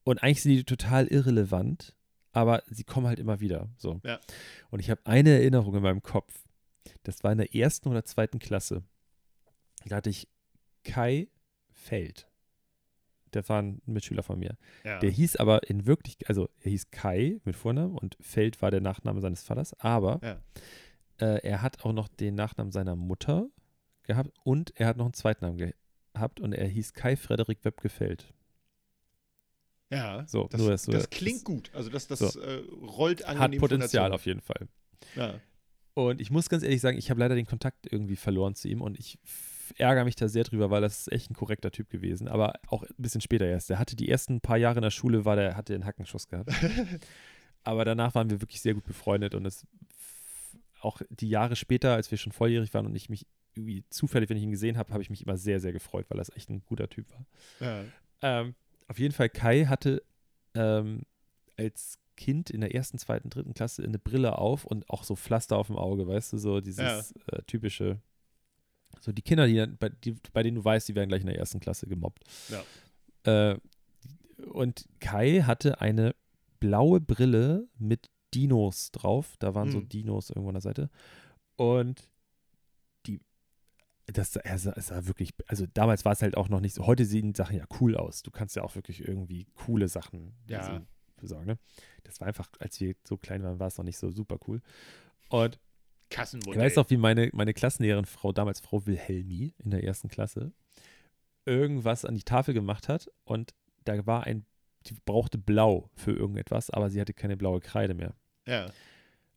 [0.05, 1.95] und eigentlich sind die total irrelevant,
[2.33, 3.68] aber sie kommen halt immer wieder.
[3.76, 4.01] So.
[4.05, 4.20] Ja.
[4.70, 6.47] Und ich habe eine Erinnerung in meinem Kopf.
[7.03, 8.83] Das war in der ersten oder zweiten Klasse.
[9.87, 10.28] Da hatte ich
[10.85, 11.28] Kai
[11.70, 12.28] Feld.
[13.35, 14.57] Der war ein Mitschüler von mir.
[14.85, 14.99] ja.
[15.01, 18.80] Der hieß aber in Wirklichkeit, also er hieß Kai mit Vornamen und Feld war der
[18.80, 20.41] Nachname seines Vaters, aber Ja.
[21.26, 23.49] äh, er hat auch noch den Nachnamen seiner Mutter
[24.05, 25.57] gehabt und er hat noch einen Zweitnamen
[26.14, 28.33] gehabt und er hieß Kai Frederik Webgefeld.
[29.91, 30.24] ja.
[30.26, 31.70] So, das, dass du das das- klingt gut.
[31.74, 32.41] Also das, das So.
[32.41, 34.68] äh, rollt angenehm Hat Potenzial auf jeden Fall.
[35.16, 35.35] Ja.
[35.95, 38.80] Und ich muss ganz ehrlich sagen, ich habe leider den Kontakt irgendwie verloren zu ihm
[38.80, 39.18] und ich
[39.78, 42.28] ärgere mich da sehr drüber, weil das ist echt ein korrekter Typ gewesen.
[42.28, 43.70] Aber auch ein bisschen später erst.
[43.70, 46.50] Der hatte die ersten paar Jahre in der Schule, war der, hatte einen Hackenschuss gehabt.
[47.64, 49.66] Aber danach waren wir wirklich sehr gut befreundet und es
[50.80, 54.36] auch die Jahre später, als wir schon volljährig waren und ich mich irgendwie zufällig, wenn
[54.36, 56.64] ich ihn gesehen habe, habe ich mich immer sehr, sehr gefreut, weil das echt ein
[56.64, 57.26] guter Typ war.
[57.60, 57.84] Ja.
[58.22, 58.54] Ähm,
[58.88, 60.02] auf jeden Fall, Kai hatte
[60.54, 61.02] ähm,
[61.56, 65.56] als Kind in der ersten, zweiten, dritten Klasse eine Brille auf und auch so Pflaster
[65.56, 68.00] auf dem Auge, weißt du, so dieses äh, typische,
[69.01, 71.38] so die Kinder, die, bei, die, bei denen du weißt, die werden gleich in der
[71.38, 72.24] ersten Klasse gemobbt.
[72.49, 73.51] Ja.
[73.53, 73.59] Äh,
[74.51, 76.14] und Kai hatte eine
[76.61, 79.88] blaue Brille mit Dinos drauf, da waren so Mhm.
[79.88, 80.90] Dinos irgendwo an der Seite
[81.57, 82.09] und
[83.07, 83.20] die
[84.07, 87.05] das er sah, sah wirklich, also damals war es halt auch noch nicht so, heute
[87.05, 88.22] sehen Sachen ja cool aus.
[88.22, 90.64] Du kannst ja auch wirklich irgendwie coole Sachen Ja.
[90.64, 90.80] so
[91.20, 91.47] besorgen.
[91.47, 91.59] Ne?
[92.05, 94.61] Das war einfach, als wir so klein waren, war es noch nicht so super cool.
[95.28, 95.59] Und
[96.12, 96.60] ich Kassenmodell.
[96.62, 100.52] weiß auch, wie meine, meine Klassenlehrerin, Frau, damals Frau Wilhelmi in der ersten Klasse,
[101.44, 103.54] irgendwas an die Tafel gemacht hat und
[103.84, 104.44] da war ein,
[104.86, 108.14] die brauchte Blau für irgendetwas, aber sie hatte keine blaue Kreide mehr.
[108.46, 108.70] Ja.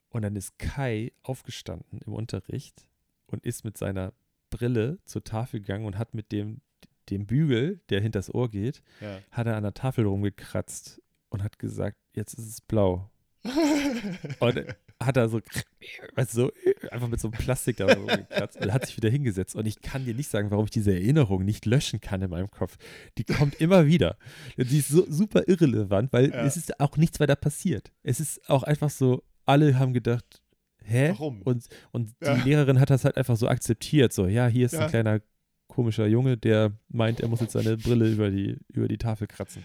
[0.09, 2.87] Und dann ist Kai aufgestanden im Unterricht
[3.27, 4.13] und ist mit seiner
[4.49, 6.61] Brille zur Tafel gegangen und hat mit dem,
[7.09, 9.19] dem Bügel, der hinters Ohr geht, Ja.
[9.31, 13.09] hat er an der Tafel rumgekratzt und hat gesagt, jetzt ist es blau.
[14.39, 14.65] Und
[15.05, 15.39] hat er so,
[16.15, 16.51] weißt du, so
[16.91, 19.55] einfach mit so einem Plastik da rumgekratzt und hat sich wieder hingesetzt.
[19.55, 22.49] Und ich kann dir nicht sagen, warum ich diese Erinnerung nicht löschen kann in meinem
[22.51, 22.77] Kopf.
[23.17, 24.17] Die kommt immer wieder.
[24.57, 26.43] Die ist so super irrelevant, weil Ja.
[26.45, 27.91] es ist auch nichts weiter passiert.
[28.03, 30.41] Es ist auch einfach so, alle haben gedacht,
[30.83, 31.09] hä?
[31.09, 31.41] Warum?
[31.43, 32.33] Und, und die Ja.
[32.43, 34.13] Lehrerin hat das halt einfach so akzeptiert.
[34.13, 34.81] So, ja, hier ist Ja.
[34.85, 35.21] ein kleiner
[35.67, 39.63] komischer Junge, der meint, er muss jetzt seine Brille über die, über die Tafel kratzen.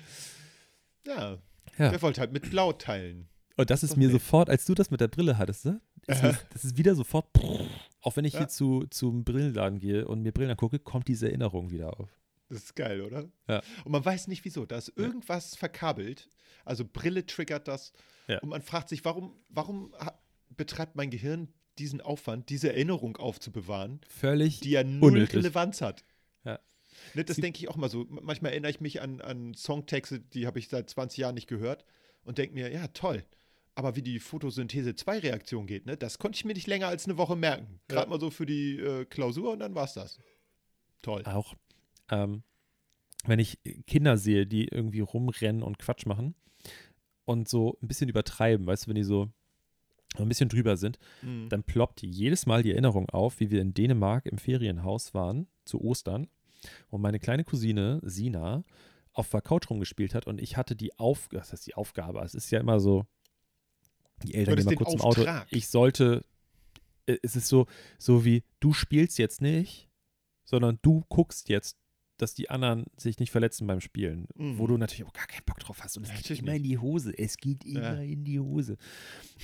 [1.06, 1.38] ja.
[1.78, 1.90] Ja.
[1.90, 3.28] Der wollte halt mit Blau teilen.
[3.60, 5.80] Und das ist Doch mir sofort, als du das mit der Brille hattest, ne?
[6.06, 6.28] Ist Aha.
[6.28, 7.26] das, das ist wieder sofort,
[8.00, 8.40] auch wenn ich Ja.
[8.40, 12.08] hier zu, zum Brillenladen gehe und mir Brillen angucke, kommt diese Erinnerung wieder auf.
[12.48, 13.28] Das ist geil, oder?
[13.48, 13.62] Ja.
[13.84, 14.66] Und man weiß nicht wieso.
[14.66, 16.28] Da ist irgendwas verkabelt.
[16.64, 17.92] Also Brille triggert das.
[18.26, 18.38] Ja.
[18.40, 19.94] Und man fragt sich, warum, warum
[20.56, 21.48] betreibt mein Gehirn
[21.78, 25.36] diesen Aufwand, diese Erinnerung aufzubewahren, Völlig die ja null unnötig.
[25.36, 26.04] Relevanz hat?
[26.44, 26.58] Ja.
[27.14, 28.06] Ne, das denke ich auch mal so.
[28.08, 31.84] Manchmal erinnere ich mich an, an Songtexte, die habe ich seit 20 Jahren nicht gehört
[32.24, 33.24] und denke mir, ja, toll.
[33.80, 37.34] Aber wie die Photosynthese-2-Reaktion geht, ne, das konnte ich mir nicht länger als eine Woche
[37.34, 37.80] merken.
[37.88, 38.10] Gerade Ja.
[38.10, 40.20] mal so für die äh, Klausur und dann war es das.
[41.00, 41.22] Toll.
[41.24, 41.54] auch,
[42.10, 42.42] ähm,
[43.24, 46.34] wenn ich Kinder sehe, die irgendwie rumrennen und Quatsch machen
[47.24, 49.30] und so ein bisschen übertreiben, weißt du, wenn die so
[50.18, 51.48] ein bisschen drüber sind, Mhm.
[51.48, 55.80] dann ploppt jedes Mal die Erinnerung auf, wie wir in Dänemark im Ferienhaus waren zu
[55.80, 56.28] Ostern
[56.90, 58.62] und meine kleine Cousine Sina
[59.14, 62.34] auf der Couch rumgespielt hat und ich hatte die Aufgabe, das heißt die Aufgabe, es
[62.34, 63.06] ist ja immer so,
[64.22, 66.24] die Eltern gehen mal kurz im Auto, ich sollte,
[67.06, 67.66] äh, es ist so,
[67.98, 69.88] so wie, du spielst jetzt nicht,
[70.44, 71.76] sondern du guckst jetzt,
[72.16, 74.58] dass die anderen sich nicht verletzen beim Spielen, Mhm.
[74.58, 76.76] wo du natürlich auch gar keinen Bock drauf hast und es geht immer in die
[76.76, 78.02] Hose, es geht immer Ja.
[78.02, 78.76] in die Hose.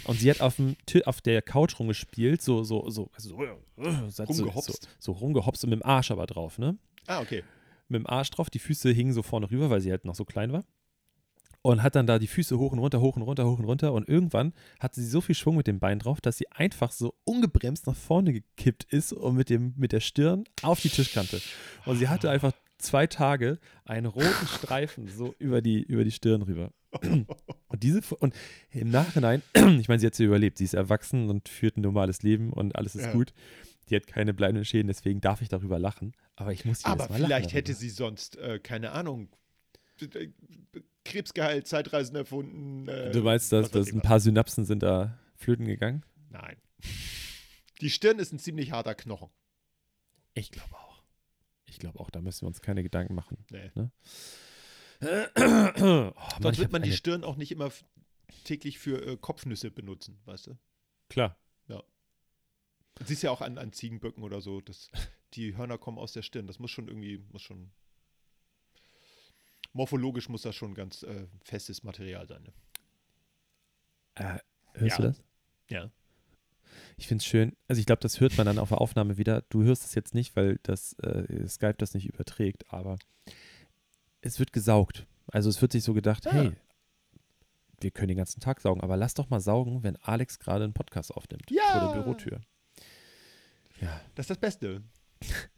[0.04, 3.36] Und sie hat auf, dem, auf der Couch rumgespielt, so, so, so, also so,
[4.10, 4.82] so, Rumgehopst.
[4.82, 6.76] so, so rumgehopst und mit dem Arsch aber drauf, ne?
[7.06, 7.42] Ah, okay.
[7.88, 10.24] Mit dem Arsch drauf, die Füße hingen so vorne rüber, weil sie halt noch so
[10.26, 10.64] klein war.
[11.66, 13.92] Und hat dann da die Füße hoch und runter, hoch und runter, hoch und runter.
[13.92, 17.14] Und irgendwann hatte sie so viel Schwung mit dem Bein drauf, dass sie einfach so
[17.24, 21.40] ungebremst nach vorne gekippt ist und mit, dem, mit der Stirn auf die Tischkante.
[21.84, 26.42] Und sie hatte einfach zwei Tage einen roten Streifen so über die, über die Stirn
[26.42, 26.70] rüber.
[27.02, 28.32] Und diese und
[28.70, 29.42] im Nachhinein,
[29.80, 30.58] ich meine, sie hat sie überlebt.
[30.58, 33.12] Sie ist erwachsen und führt ein normales Leben und alles ist Ja.
[33.12, 33.32] gut.
[33.90, 36.12] Die hat keine bleibenden Schäden, deswegen darf ich darüber lachen.
[36.36, 37.80] Aber ich muss jedes Aber Mal lachen vielleicht hätte darüber.
[37.80, 39.28] sie sonst, äh, keine Ahnung,
[41.06, 42.88] Krebs geheilt, Zeitreisen erfunden.
[42.88, 46.04] Äh, Du meinst, dass, dass ein paar Synapsen sind da flöten gegangen?
[46.30, 46.56] Nein.
[47.80, 49.30] Die Stirn ist ein ziemlich harter Knochen.
[50.34, 51.02] Ich glaube auch.
[51.64, 53.38] Ich glaube auch, da müssen wir uns keine Gedanken machen.
[53.50, 53.70] Nee.
[53.74, 53.90] Ne?
[55.02, 57.70] oh, Mann, ich wird man die Stirn auch nicht immer
[58.44, 60.58] täglich für äh, Kopfnüsse benutzen, weißt du?
[61.08, 61.38] Klar.
[62.96, 64.90] Das siehst ja auch an, an Ziegenböcken oder so, dass
[65.34, 66.46] die Hörner kommen aus der Stirn.
[66.46, 67.70] Das muss schon irgendwie, muss schon.
[69.76, 72.42] Morphologisch muss das schon ganz äh, festes Material sein.
[72.42, 72.52] Ne?
[74.14, 74.38] Äh,
[74.80, 75.02] hörst Ja.
[75.02, 75.22] du das?
[75.68, 75.90] Ja.
[76.96, 77.54] Ich finde es schön.
[77.68, 79.42] Also ich glaube, das hört man dann auf der Aufnahme wieder.
[79.50, 82.98] Du hörst es jetzt nicht, weil das äh, Skype das nicht überträgt, aber
[84.22, 85.06] es wird gesaugt.
[85.28, 86.32] Also es wird sich so gedacht, Ah.
[86.32, 86.52] hey,
[87.80, 90.72] wir können den ganzen Tag saugen, aber lass doch mal saugen, wenn Alex gerade einen
[90.72, 91.62] Podcast aufnimmt Ja.
[91.80, 92.40] vor der Bürotür.
[93.80, 94.00] Ja.
[94.14, 94.82] Das ist das Beste.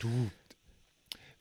[0.00, 0.30] Du.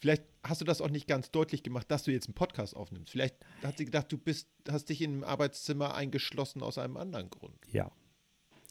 [0.01, 3.11] Vielleicht hast du das auch nicht ganz deutlich gemacht, dass du jetzt einen Podcast aufnimmst.
[3.11, 7.29] Vielleicht hat sie gedacht, du bist, hast dich in einem Arbeitszimmer eingeschlossen aus einem anderen
[7.29, 7.53] Grund.
[7.71, 7.91] Ja.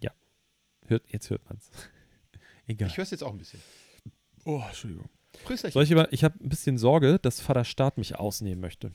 [0.00, 0.10] Ja.
[0.88, 1.70] Hört, jetzt hört man's.
[2.66, 2.88] Egal.
[2.88, 3.60] Ich höre es jetzt auch ein bisschen.
[4.44, 5.08] oh, Entschuldigung.
[5.44, 5.72] Prösterchen.
[5.72, 8.90] Soll ich ich habe ein bisschen Sorge, dass Vater Staat mich ausnehmen möchte.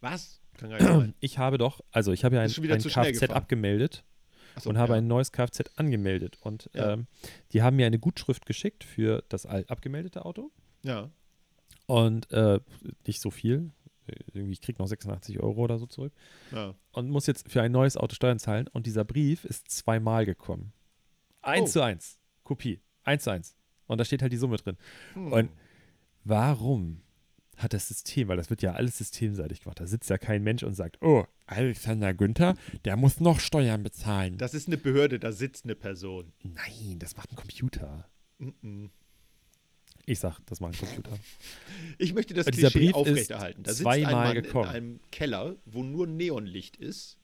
[0.00, 0.40] Was?
[0.56, 1.14] Kann gar nicht sein.
[1.20, 4.02] Ich habe doch, also ich habe ja ein, ein Kfz abgemeldet
[4.54, 4.98] Achso, und habe ja.
[4.98, 6.38] ein neues Kfz angemeldet.
[6.40, 6.94] Und Ja.
[6.94, 7.06] ähm,
[7.52, 10.50] die haben mir eine Gutschrift geschickt für das alt abgemeldete Auto.
[10.82, 11.10] Ja.
[11.86, 12.60] Und äh,
[13.06, 13.70] nicht so viel.
[14.32, 16.12] Irgendwie, ich kriege noch 86 Euro oder so zurück.
[16.52, 16.74] ja.
[16.92, 18.68] Und muss jetzt für ein neues Auto Steuern zahlen.
[18.68, 20.72] Und dieser Brief ist zweimal gekommen.
[21.42, 21.72] Eins Oh.
[21.74, 22.18] zu eins.
[22.44, 22.80] Kopie.
[23.02, 23.56] Eins zu eins.
[23.86, 24.76] Und da steht halt die Summe drin.
[25.14, 25.32] Hm.
[25.32, 25.50] Und
[26.24, 27.02] warum
[27.56, 30.62] hat das System, weil das wird ja alles systemseitig gemacht, da sitzt ja kein Mensch
[30.62, 34.36] und sagt, oh, Alexander Günther, der muss noch Steuern bezahlen.
[34.36, 36.32] Das ist eine Behörde, da sitzt eine Person.
[36.42, 38.08] Nein, das macht ein Computer.
[38.38, 38.90] Mhm.
[40.08, 41.18] Ich sag, das macht ein Computer.
[41.98, 43.64] Ich möchte das Dieser Klischee Brief aufrechterhalten.
[43.64, 44.64] Da ist sitzt ein zweimal Mann gekommen.
[44.64, 47.18] in einem Keller, wo nur Neonlicht ist.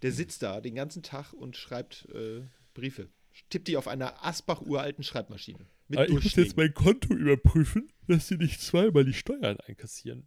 [0.00, 2.40] Der sitzt da den ganzen Tag und schreibt äh,
[2.72, 3.08] Briefe.
[3.50, 5.66] Tippt die auf einer Asbach-uralten Schreibmaschine.
[5.88, 10.26] Mit Aber ich muss jetzt mein Konto überprüfen, dass sie nicht zweimal die Steuern einkassieren.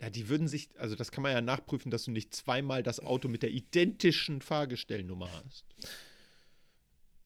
[0.00, 3.00] Ja, die würden sich, also das kann man ja nachprüfen, dass du nicht zweimal das
[3.00, 5.66] Auto mit der identischen Fahrgestellnummer hast.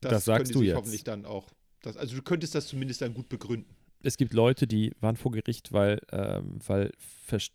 [0.01, 0.77] Das sagst können die du sich jetzt.
[0.77, 1.53] hoffentlich dann auch.
[1.85, 3.77] Das, also du könntest das zumindest dann gut begründen.
[4.03, 6.93] Es gibt Leute, die waren vor Gericht, weil, ähm, weil,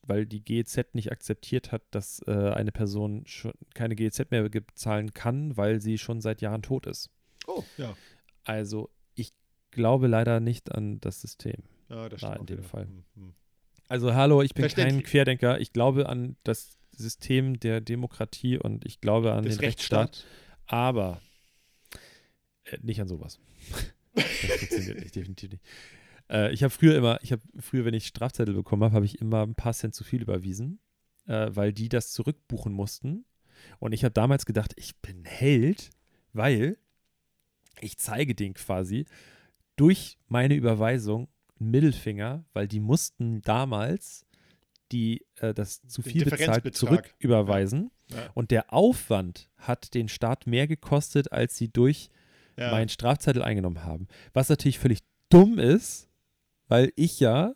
[0.07, 3.25] weil die GEZ nicht akzeptiert hat, dass äh, eine Person
[3.73, 7.09] keine GEZ mehr bezahlen kann, weil sie schon seit Jahren tot ist.
[7.47, 7.95] Oh, ja.
[8.43, 9.34] Also ich
[9.71, 11.63] glaube leider nicht an das System.
[11.89, 12.67] Ja, das stimmt in dem wieder.
[12.67, 12.86] Fall.
[12.86, 13.34] Hm, hm.
[13.88, 15.01] Also hallo, ich bin kein.
[15.03, 15.59] Querdenker.
[15.59, 20.25] Ich glaube an das System der Demokratie und ich glaube an Des den Rechtsstaat, Rechtsstaats.
[20.67, 21.21] aber
[22.65, 23.39] äh, nicht an sowas.
[24.20, 25.63] das funktioniert nicht, definitiv nicht.
[26.30, 29.20] Äh, ich habe früher immer, ich habe früher, wenn ich Strafzettel bekommen habe, habe ich
[29.20, 30.80] immer ein paar Cent zu viel überwiesen,
[31.28, 33.26] äh, weil die das zurückbuchen mussten.
[33.80, 35.89] Und ich habe damals gedacht, ich bin Held,
[36.34, 36.78] weil
[37.82, 39.05] ich zeige den quasi
[39.76, 44.26] durch meine Überweisung einen Mittelfinger, weil die mussten damals
[44.91, 47.91] die äh, das zu viel bezahlt zurücküberweisen.
[48.11, 48.30] Ja.
[48.34, 52.09] Und der Aufwand hat den Staat mehr gekostet, als sie durch
[52.60, 52.72] Ja.
[52.72, 54.07] meinen Strafzettel eingenommen haben.
[54.34, 54.99] Was natürlich völlig
[55.30, 56.10] dumm ist,
[56.68, 57.53] weil ich ja,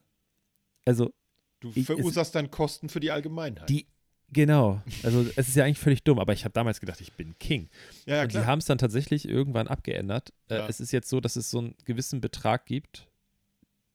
[0.85, 1.13] also
[1.59, 3.69] Du Ich- verursachst dann Kosten für die Allgemeinheit.
[3.69, 3.87] die,
[4.29, 7.37] genau, also es ist ja eigentlich völlig dumm, aber ich habe damals gedacht, ich bin
[7.39, 7.69] King.
[8.05, 8.47] ja, ja, und die klar.
[8.47, 10.33] haben es dann tatsächlich irgendwann abgeändert.
[10.49, 10.67] Äh, Ja.
[10.67, 13.07] Es ist jetzt so, dass es so einen gewissen Betrag gibt,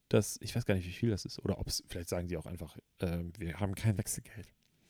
[0.08, 2.38] dass, ich weiß gar nicht, wie viel das ist, oder ob es, vielleicht sagen die
[2.38, 4.48] auch einfach, äh, wir haben kein Wechselgeld.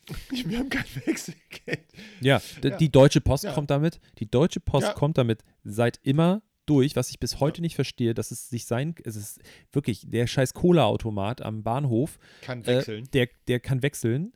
[0.44, 1.84] Wir haben kein Wechselgeld.
[2.20, 2.76] Ja, Ja.
[2.76, 3.52] die Deutsche Post Ja.
[3.52, 4.00] kommt damit.
[4.18, 4.92] Die Deutsche Post Ja.
[4.94, 8.94] kommt damit seit immer durch, was ich bis heute nicht verstehe, dass es sich sein,
[9.04, 9.40] es ist
[9.72, 13.08] wirklich der scheiß Cola-Automat am Bahnhof, Kann äh, wechseln.
[13.14, 14.32] der, der kann wechseln,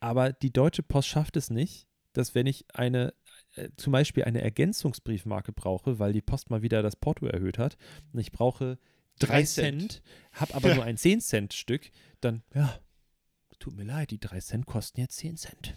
[0.00, 3.12] aber die Deutsche Post schafft es nicht, dass wenn ich eine,
[3.56, 7.76] äh, zum Beispiel eine Ergänzungsbriefmarke brauche, weil die Post mal wieder das Porto erhöht hat
[8.12, 8.78] und ich brauche
[9.18, 10.02] drei Drei Cent, Cent.
[10.32, 10.74] habe aber Ja.
[10.76, 12.78] nur ein 10-Cent-Stück, dann, ja,
[13.62, 15.74] tut mir leid, die drei Cent kosten jetzt 10 Cent.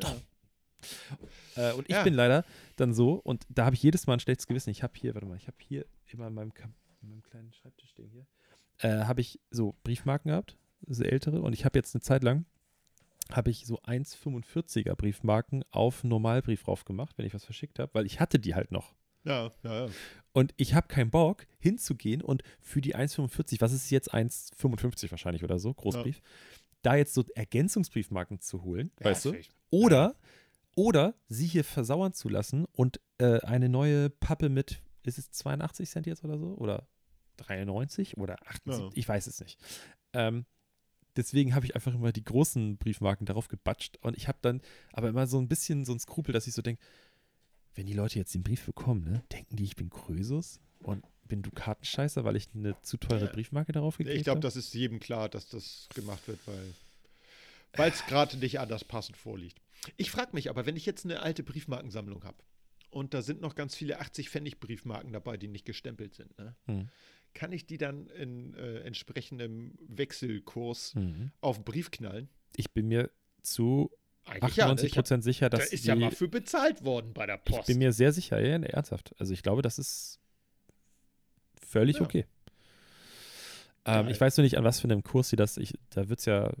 [0.00, 0.16] Ja.
[1.56, 2.02] Äh, und ich Ja.
[2.04, 2.44] bin leider
[2.76, 4.70] dann so, und da habe ich jedes Mal ein schlechtes Gewissen.
[4.70, 6.52] Ich habe hier, warte mal, ich habe hier immer in meinem,
[7.02, 8.26] in meinem kleinen Schreibtisch stehen hier,
[8.78, 10.56] äh, habe ich so Briefmarken gehabt,
[10.86, 12.44] so ältere, und ich habe jetzt eine Zeit lang,
[13.32, 18.20] habe ich so 1,45er Briefmarken auf Normalbrief raufgemacht, wenn ich was verschickt habe, weil ich
[18.20, 18.94] hatte die halt noch.
[19.24, 19.92] Ja, ja, ja.
[20.34, 25.42] Und ich habe keinen Bock, hinzugehen und für die 1,45, was ist jetzt 1,55 wahrscheinlich
[25.44, 26.20] oder so, Großbrief,
[26.84, 29.34] da jetzt so Ergänzungsbriefmarken zu holen, weißt du?
[29.70, 30.14] Oder,
[30.76, 35.88] oder sie hier versauern zu lassen und äh, eine neue Pappe mit, ist es 82
[35.88, 36.54] Cent jetzt oder so?
[36.56, 36.86] Oder
[37.38, 38.84] 93 oder 78?
[38.84, 38.90] Ja.
[38.94, 39.60] Ich weiß es nicht.
[40.12, 40.46] Ähm,
[41.16, 44.60] deswegen habe ich einfach immer die großen Briefmarken darauf gebatscht und ich habe dann
[44.92, 46.82] aber immer so ein bisschen so ein Skrupel, dass ich so denke,
[47.74, 51.42] wenn die Leute jetzt den Brief bekommen, ne, denken die, ich bin Krösus und bin
[51.42, 53.32] Dukatenscheißer, weil ich eine zu teure Ja.
[53.32, 54.46] Briefmarke darauf gekriegt Ich glaube, habe.
[54.46, 56.38] das ist jedem klar, dass das gemacht wird,
[57.76, 59.60] weil es gerade nicht anders passend vorliegt.
[59.96, 62.36] Ich frage mich aber, wenn ich jetzt eine alte Briefmarkensammlung habe
[62.90, 66.54] und da sind noch ganz viele 80-Pfennig-Briefmarken dabei, die nicht gestempelt sind, ne?
[66.66, 66.88] Hm.
[67.34, 71.32] kann ich die dann in äh, entsprechendem Wechselkurs Mhm.
[71.40, 72.28] auf den Brief knallen?
[72.56, 73.10] Ich bin mir
[73.42, 73.90] zu
[74.26, 74.66] Eigentlich ja.
[74.66, 74.72] Ne?
[74.72, 77.26] 98 Ich hab, Prozent sicher, da dass ist ja die- mal für bezahlt worden bei
[77.26, 77.66] der Ich Post.
[77.66, 79.14] bin mir sehr sicher, ja, ja, ernsthaft.
[79.18, 80.20] Also ich glaube, das ist
[81.74, 82.02] völlig Ja.
[82.02, 82.24] okay.
[83.86, 86.20] Ähm, ich weiß nur nicht, an was für einem Kurs sie das, ich, da wird
[86.20, 86.52] es ja, äh,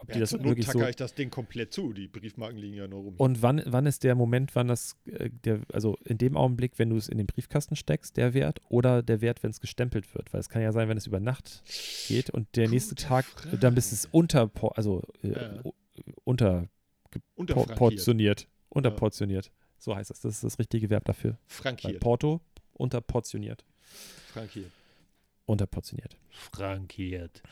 [0.00, 1.92] ob die ja, das zur Not wirklich so, tacker ich das Ding komplett zu.
[1.92, 3.14] Die Briefmarken liegen ja nur rum.
[3.18, 6.88] und wann, wann ist der Moment, wann das, äh, der, also in dem Augenblick, wenn
[6.88, 10.32] du es in den Briefkasten steckst, der Wert, oder der Wert, wenn es gestempelt wird?
[10.32, 11.62] Weil es kann ja sein, wenn es über Nacht
[12.08, 13.58] geht und der nächste Gute Tag, Frage.
[13.58, 15.62] dann bist es unter, also äh, Ja.
[16.24, 16.68] unter
[17.34, 17.78] Unterfrankiert.
[17.78, 18.48] portioniert.
[18.70, 19.52] Unterportioniert.
[19.84, 20.20] So heißt das.
[20.20, 21.32] Das ist das richtige Verb dafür.
[21.32, 22.00] Bei Frankiert.
[22.00, 22.40] Porto
[22.72, 23.66] unterportioniert.
[24.32, 24.72] Frankiert.
[25.44, 26.16] Unterportioniert.
[26.30, 27.42] Frankiert.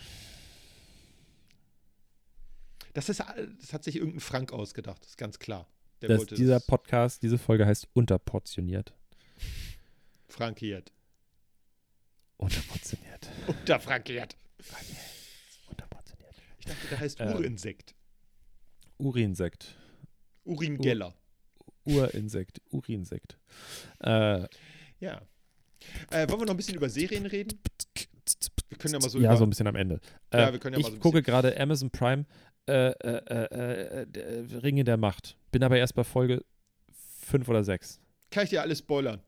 [2.95, 5.67] Das, ist, das hat sich irgendein Frank ausgedacht, das ist ganz klar.
[6.01, 8.95] Der Das, wollte dieser das Podcast, diese Folge heißt unterportioniert.
[10.29, 10.91] frankiert.
[12.39, 13.29] Unterportioniert.
[13.47, 14.37] Unterfrankiert.
[15.69, 16.35] Unterportioniert.
[16.59, 17.95] Ich dachte, der heißt Äh, Urinsekt.
[18.97, 19.77] Urinsekt.
[20.45, 21.15] Uringeller.
[21.85, 22.61] Urinsekt.
[22.71, 23.39] Urinsekt.
[24.01, 24.47] Äh,
[25.01, 25.21] Ja.
[26.11, 27.59] Äh, wollen wir noch ein bisschen über Serien reden?
[28.69, 30.01] Wir können ja mal so ja, über, so ein bisschen am Ende.
[30.33, 32.25] Ja, Äh, wir können ja ich mal so ein gucke gerade Amazon Prime
[32.69, 34.07] äh, äh,
[34.63, 35.37] Ringe der Macht.
[35.51, 36.45] Bin aber erst bei Folge
[37.27, 38.01] 5 oder 6.
[38.31, 39.21] Kann ich dir alles spoilern?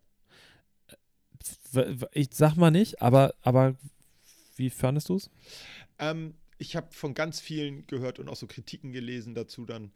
[2.13, 3.75] Ich sag mal nicht, aber, aber
[4.57, 5.31] wie fandest du es?
[5.99, 9.91] Ähm, ich habe von ganz vielen gehört und auch so Kritiken gelesen dazu dann.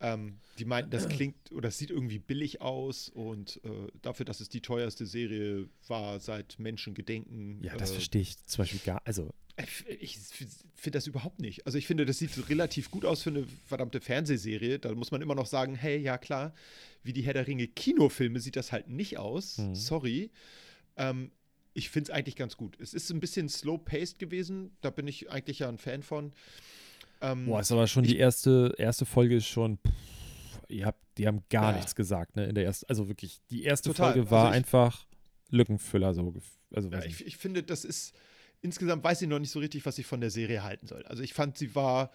[0.00, 4.40] Ähm, die meinten, das klingt oder es sieht irgendwie billig aus und äh, dafür, dass
[4.40, 7.62] es die teuerste Serie war seit Menschengedenken.
[7.62, 9.02] Ja, das äh, verstehe ich zum Beispiel gar.
[9.04, 9.32] Also,
[10.00, 10.18] Ich
[10.76, 11.66] finde das überhaupt nicht.
[11.66, 14.78] Also ich finde, das sieht relativ gut aus für eine verdammte Fernsehserie.
[14.78, 16.54] Da muss man immer noch sagen, hey, ja klar,
[17.02, 19.58] wie die Herr der Ringe Kinofilme sieht das halt nicht aus.
[19.58, 19.74] Mhm.
[19.74, 20.30] Sorry.
[20.96, 21.32] Ähm,
[21.74, 22.78] ich finde es eigentlich ganz gut.
[22.80, 24.76] Es ist ein bisschen slow-paced gewesen.
[24.80, 26.32] Da bin ich eigentlich ja ein Fan von.
[27.20, 29.78] Ähm, boah, ist aber schon die erste, erste Folge ist schon.
[29.78, 29.92] Pff,
[30.68, 31.76] ihr habt, die haben gar Ja.
[31.76, 32.46] nichts gesagt, ne?
[32.46, 34.12] In der ersten, also wirklich, die erste Total.
[34.12, 35.06] Folge war Also ich- einfach
[35.50, 36.32] Lückenfüller, so.
[36.74, 38.14] Also, Ja, ich, ich finde, das ist
[38.60, 41.04] insgesamt weiß ich noch nicht so richtig, was ich von der Serie halten soll.
[41.06, 42.10] Also ich fand, sie war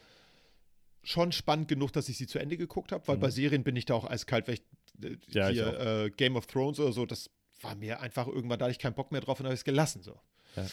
[1.03, 3.21] schon spannend genug, dass ich sie zu Ende geguckt habe, weil Mhm.
[3.21, 4.61] bei Serien bin ich da auch eiskalt, weil ich,
[5.03, 7.29] äh, Ja, ich hier äh, Game of Thrones oder so, das
[7.61, 9.65] war mir einfach irgendwann, da hatte ich keinen Bock mehr drauf und habe ich es
[9.65, 10.19] gelassen so.
[10.55, 10.65] Ja.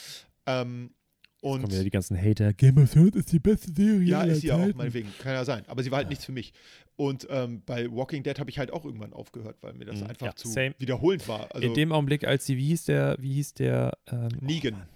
[0.47, 0.93] Ähm,
[1.41, 2.53] und Kommen wieder die ganzen Hater.
[2.53, 4.03] Game of Thrones ist die beste Serie.
[4.07, 5.65] ja, ist sie auch, meinetwegen, kann ja sein.
[5.69, 6.11] Aber sie war halt Ja.
[6.11, 6.53] nichts für mich.
[6.97, 10.07] Und ähm, bei Walking Dead habe ich halt auch irgendwann aufgehört, weil mir das Mhm.
[10.09, 10.75] einfach Ja, zu same.
[10.79, 11.55] wiederholend war.
[11.55, 13.97] Also In dem Augenblick, als sie, wie hieß der, wie hieß der?
[14.09, 14.87] Ähm, Negan, Oh.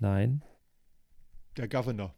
[0.00, 0.42] Nein.
[1.56, 2.14] der Governor.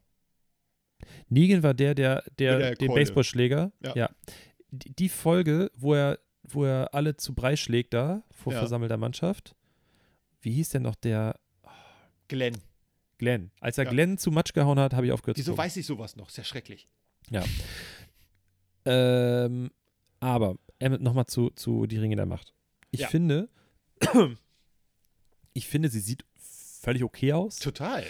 [1.28, 3.00] Negan war der, der, der, der den Keule.
[3.00, 3.72] Baseballschläger.
[3.94, 4.10] Ja.
[4.70, 8.58] Die, die Folge, wo er, wo er alle zu Brei schlägt da vor Ja.
[8.60, 9.54] versammelter Mannschaft.
[10.40, 11.38] Wie hieß denn noch der
[12.28, 12.56] Glenn.
[13.18, 13.50] Glenn?
[13.60, 13.90] Als er Ja.
[13.90, 16.28] Glenn zu Matsch gehauen hat, habe ich aufgehört Wieso zu weiß ich sowas noch?
[16.28, 16.88] Ist ja schrecklich.
[18.84, 19.70] Ähm,
[20.20, 22.54] aber nochmal zu, zu Die Ringe der Macht.
[22.90, 23.08] Ich Ja.
[23.08, 23.48] finde,
[25.54, 27.58] ich finde, sie sieht völlig okay aus.
[27.58, 28.04] Total.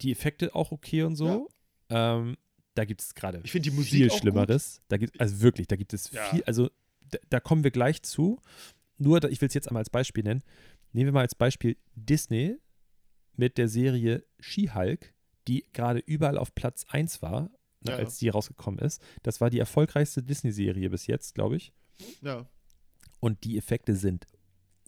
[0.00, 1.48] die Effekte auch okay und so.
[1.88, 2.36] Ähm,
[2.74, 4.80] da gibt es gerade viel Schlimmeres.
[4.88, 6.24] Da gibt, also wirklich, da gibt es Ja.
[6.24, 6.70] viel, also
[7.08, 8.40] da, da kommen wir gleich zu.
[8.98, 10.42] Nur, da- ich will es jetzt einmal als Beispiel nennen.
[10.92, 12.56] Nehmen wir mal als Beispiel Disney
[13.36, 15.12] mit der Serie She-Hulk,
[15.48, 17.50] die gerade überall auf Platz 1 war,
[17.84, 17.96] Ja.
[17.96, 19.02] als die rausgekommen ist.
[19.22, 21.72] Das war die erfolgreichste Disney-Serie bis jetzt, glaube ich.
[22.22, 22.46] Ja,
[23.20, 24.26] Und die Effekte sind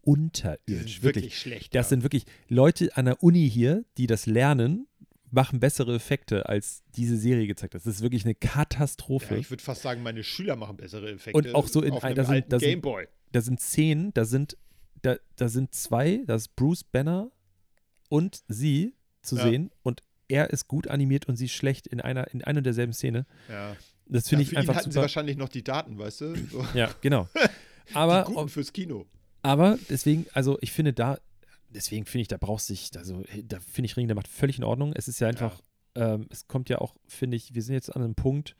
[0.02, 0.58] unterirdisch.
[0.66, 1.02] sind wirklich.
[1.02, 1.74] wirklich schlecht.
[1.74, 1.90] Das ja.
[1.90, 4.86] sind wirklich Leute an der Uni hier, die das lernen,
[5.30, 7.80] machen bessere Effekte, als diese Serie gezeigt hat.
[7.84, 9.34] Das ist wirklich eine Katastrophe.
[9.34, 11.36] ja, ich würde fast sagen, meine Schüler machen bessere Effekte.
[11.36, 13.08] Und auch so in einem da sind- da sind- Gameboy.
[13.32, 14.56] da sind Szenen, da sind,
[15.02, 17.32] da, da sind zwei, das ist Bruce Banner
[18.08, 19.42] und sie zu Ja.
[19.44, 22.92] sehen und er ist gut animiert und sie schlecht in einer, in einer und derselben
[22.92, 23.26] Szene.
[23.48, 23.76] Ja.
[24.06, 25.02] Das Ja, finde für ich einfach hatten sie super.
[25.02, 26.34] wahrscheinlich noch die Daten, weißt du?
[26.50, 27.28] So, Ja, genau.
[27.90, 29.06] die Aber, guten fürs Kino.
[29.42, 31.18] aber deswegen, also ich finde da,
[31.70, 34.58] deswegen finde ich, da brauchst du dich, also da finde ich Ring der Macht völlig
[34.58, 34.92] in Ordnung.
[34.94, 35.60] Es ist ja einfach,
[35.94, 38.56] ähm, es kommt ja auch, finde ich, wir sind jetzt an einem Punkt,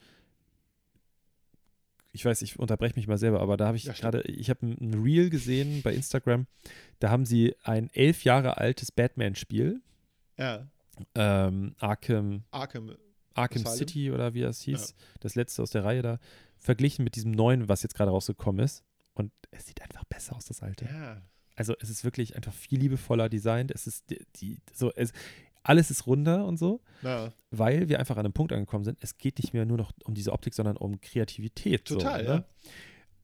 [2.15, 4.65] ich weiß, ich unterbreche mich mal selber, aber da habe ich Ja, gerade, ich habe
[4.67, 6.47] ein Reel gesehen bei Instagram,
[7.01, 9.83] da haben sie ein elf Jahre altes Batman-Spiel,
[10.39, 10.67] Ja,
[11.17, 12.95] ähm, Arkham, Arkham.
[13.35, 13.67] Arkham?
[13.67, 16.21] City oder wie das hieß, das letzte aus der Reihe da,
[16.59, 18.85] verglichen mit diesem neuen, was jetzt gerade rausgekommen ist.
[19.15, 20.85] Und es sieht einfach besser aus, das alte.
[20.87, 21.21] Ja.
[21.57, 23.71] Also es ist wirklich einfach viel liebevoller designt.
[23.73, 25.13] Es ist die, die so, es,
[25.65, 27.33] alles ist runder und so, ja.
[27.51, 28.99] weil wir einfach an einem Punkt angekommen sind.
[29.01, 31.87] Es geht nicht mehr nur noch um diese Optik, sondern um Kreativität.
[31.87, 32.45] Total, so, ne?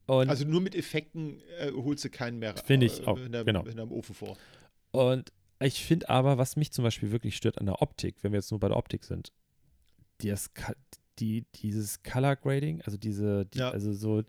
[0.06, 3.30] Und, Also nur mit Effekten äh, holst du keinen mehr Finde ich äh, auch, in
[3.30, 3.62] der, genau.
[3.62, 4.36] in einem Ofen vor.
[4.90, 5.32] und
[5.62, 8.50] ich finde aber, was mich zum Beispiel wirklich stört an der Optik, wenn wir jetzt
[8.50, 9.30] nur bei der Optik sind,
[10.18, 10.50] das,
[11.18, 13.70] die, dieses Color Grading, also diese, die, Ja.
[13.70, 14.22] also so,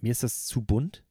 [0.00, 1.04] mir ist das zu bunt.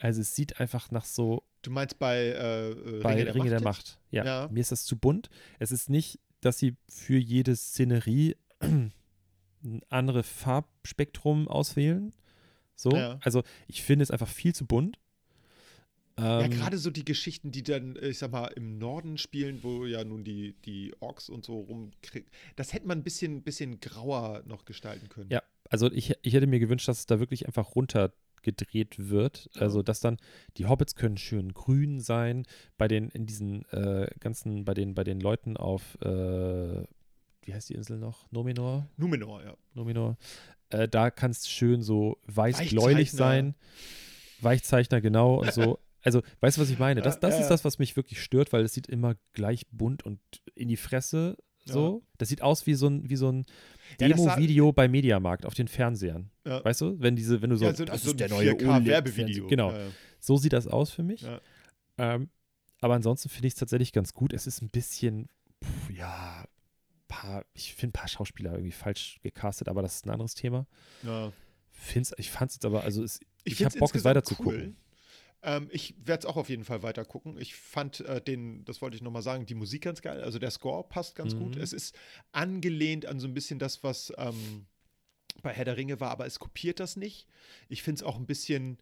[0.00, 3.60] Also es sieht einfach nach so Du meinst bei, äh, äh, bei Ringe der Macht?
[3.60, 3.64] jetzt?
[3.64, 3.98] Macht.
[4.10, 4.48] Ja, Ja.
[4.50, 5.28] mir ist das zu bunt.
[5.58, 8.92] Es ist nicht, dass sie für jede Szenerie ein
[9.88, 12.12] anderes Farbspektrum auswählen.
[12.76, 12.90] So.
[12.92, 13.18] Ja.
[13.22, 14.98] Also ich finde es einfach viel zu bunt.
[16.16, 19.62] Ja, Ähm, gerade so die Geschichten, die dann, äh, ich sag mal, im Norden spielen,
[19.62, 22.30] wo ja nun die, die Orks und so rumkriegt.
[22.56, 25.30] Das hätte man ein bisschen, bisschen grauer noch gestalten können.
[25.30, 27.74] Ja, also ich, ich hätte mir gewünscht, dass es da wirklich einfach
[28.38, 29.50] runtergedreht wird.
[29.54, 29.62] Ja.
[29.62, 30.18] Also, dass dann
[30.56, 32.44] die Hobbits können schön grün sein.
[32.76, 36.84] Bei den, in diesen äh, ganzen, bei den, bei den Leuten auf, äh,
[37.42, 38.30] wie heißt die Insel noch?
[38.30, 38.86] Nominor?
[38.96, 39.54] Numenor, ja.
[39.74, 40.16] Nominor.
[40.70, 43.54] Äh, da kann es schön so weiß-bläulich sein.
[44.40, 45.40] Weichzeichner, genau.
[45.40, 45.78] Und so.
[46.00, 47.02] Also, weißt du, was ich meine?
[47.02, 47.48] Das, Ja, das ja, ist ja.
[47.50, 50.20] das, was mich wirklich stört, weil es sieht immer gleich bunt und
[50.54, 52.02] in die Fresse so.
[52.18, 53.46] Das sieht aus wie so ein, wie so ein
[54.00, 56.30] Ja, Demo-Video bei Mediamarkt auf den Fernsehern.
[56.46, 56.64] Ja.
[56.64, 57.00] Weißt du?
[57.00, 59.46] Wenn diese, wenn du so, ja, so, das so ist der neue 4K OLED Werbevideo.
[59.46, 59.72] Genau.
[60.20, 61.26] So sieht das aus für mich.
[61.96, 62.30] Ähm,
[62.80, 64.32] aber ansonsten finde ich es tatsächlich ganz gut.
[64.32, 65.28] Es ist ein bisschen,
[65.62, 66.44] pf, ja,
[67.08, 70.66] paar, ich finde ein paar Schauspieler irgendwie falsch gecastet, aber das ist ein anderes Thema.
[71.02, 71.32] Ja.
[71.70, 74.34] Find's, ich fand es jetzt aber, also es, ich, find's habe Bock, es weiter zu
[74.38, 74.44] cool.
[74.44, 74.76] gucken.
[75.42, 77.38] Ähm, ich werde es auch auf jeden Fall weiter gucken.
[77.38, 80.20] Ich fand äh, den, das wollte ich nochmal sagen, die Musik ganz geil.
[80.22, 81.56] Also der Score passt ganz gut.
[81.56, 81.62] Mhm.
[81.62, 81.96] Es ist
[82.32, 84.66] angelehnt an so ein bisschen das, was ähm,
[85.42, 87.28] bei Herr der Ringe war, aber es kopiert das nicht.
[87.68, 88.78] Ich finde es auch ein bisschen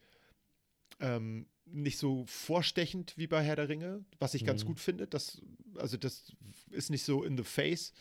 [1.01, 4.69] ähm, nicht so vorstechend wie bei Herr der Ringe, was ich ganz Mhm.
[4.69, 5.07] gut finde.
[5.07, 5.43] Das,
[5.77, 6.33] also das
[6.71, 7.93] ist nicht so in the face.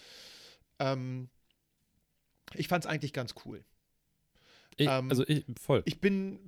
[0.79, 1.29] Ähm,
[2.53, 3.65] ich fand es eigentlich ganz cool.
[4.77, 5.81] Ich, Ähm, also ich, voll.
[5.85, 6.39] Ich bin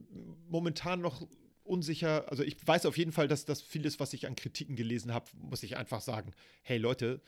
[0.50, 1.28] momentan noch
[1.68, 2.30] unsicher.
[2.30, 5.26] Also ich weiß auf jeden Fall, dass das vieles, was ich an Kritiken gelesen habe,
[5.38, 7.22] muss ich einfach sagen, hey Leute,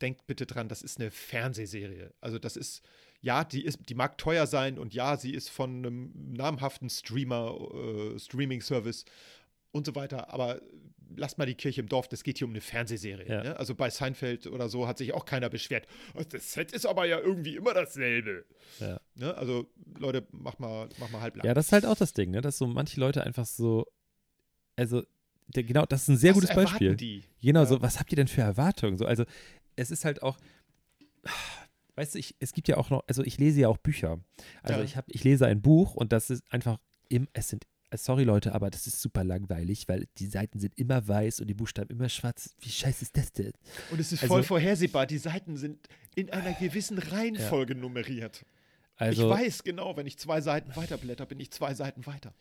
[0.00, 2.12] denkt bitte dran, das ist eine Fernsehserie.
[2.20, 2.82] Also das ist,
[3.20, 7.56] ja, die, ist, die mag teuer sein und ja, sie ist von einem namhaften Streamer,
[7.74, 9.04] äh, Streaming-Service
[9.72, 10.60] und so weiter, aber
[11.16, 13.26] lasst mal die Kirche im Dorf, das geht hier um eine Fernsehserie.
[13.28, 13.42] Ja.
[13.42, 13.56] Ne?
[13.58, 15.86] Also bei Seinfeld oder so hat sich auch keiner beschwert.
[16.14, 18.44] "Oh, Das Set ist aber ja irgendwie immer dasselbe.
[18.78, 19.00] Ja.
[19.16, 19.36] Ne?
[19.36, 19.66] Also
[19.98, 21.44] Leute, mach mal, mach mal halblang.
[21.46, 22.40] Ja, das ist halt auch das Ding, ne?
[22.40, 23.86] Dass so manche Leute einfach so,
[24.76, 25.02] also
[25.48, 26.94] der, genau, das ist ein sehr Was gutes Beispiel.
[26.94, 27.24] Die?
[27.42, 27.66] Genau, Ja.
[27.66, 28.96] so, was habt ihr denn für Erwartungen?
[28.96, 29.24] So, also,
[29.74, 30.38] es ist halt auch,
[31.96, 34.20] weißt du, ich, es gibt ja auch noch, also ich lese ja auch Bücher.
[34.62, 37.66] Also ich, hab, ich lese ein Buch und das ist einfach, im, es sind,
[37.96, 41.54] sorry Leute, aber das ist super langweilig, weil die Seiten sind immer weiß und die
[41.54, 42.54] Buchstaben immer schwarz.
[42.60, 43.52] Wie scheiße ist das denn?
[43.90, 45.06] Und es ist Also- voll vorhersehbar.
[45.06, 48.44] Die Seiten sind in einer gewissen Reihenfolge nummeriert.
[48.96, 52.34] Also, ich weiß genau, wenn ich zwei Seiten weiterblätter, bin ich zwei Seiten weiter.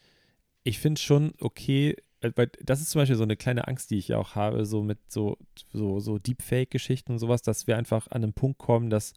[0.63, 3.97] ich finde schon okay, äh, weil das ist zum Beispiel so eine kleine Angst, die
[3.97, 5.37] ich ja auch habe, so mit so,
[5.71, 9.13] so, so Deepfake-Geschichten und sowas, dass wir einfach an einen Punkt kommen, dass,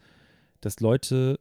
[0.60, 1.40] dass Leute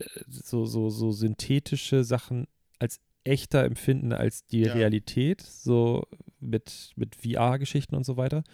[0.00, 2.48] äh, so, so, so synthetische Sachen
[2.80, 4.74] als echter empfinden als die Ja.
[4.74, 6.06] Realität, so
[6.40, 8.44] mit, mit VR-Geschichten und so weiter.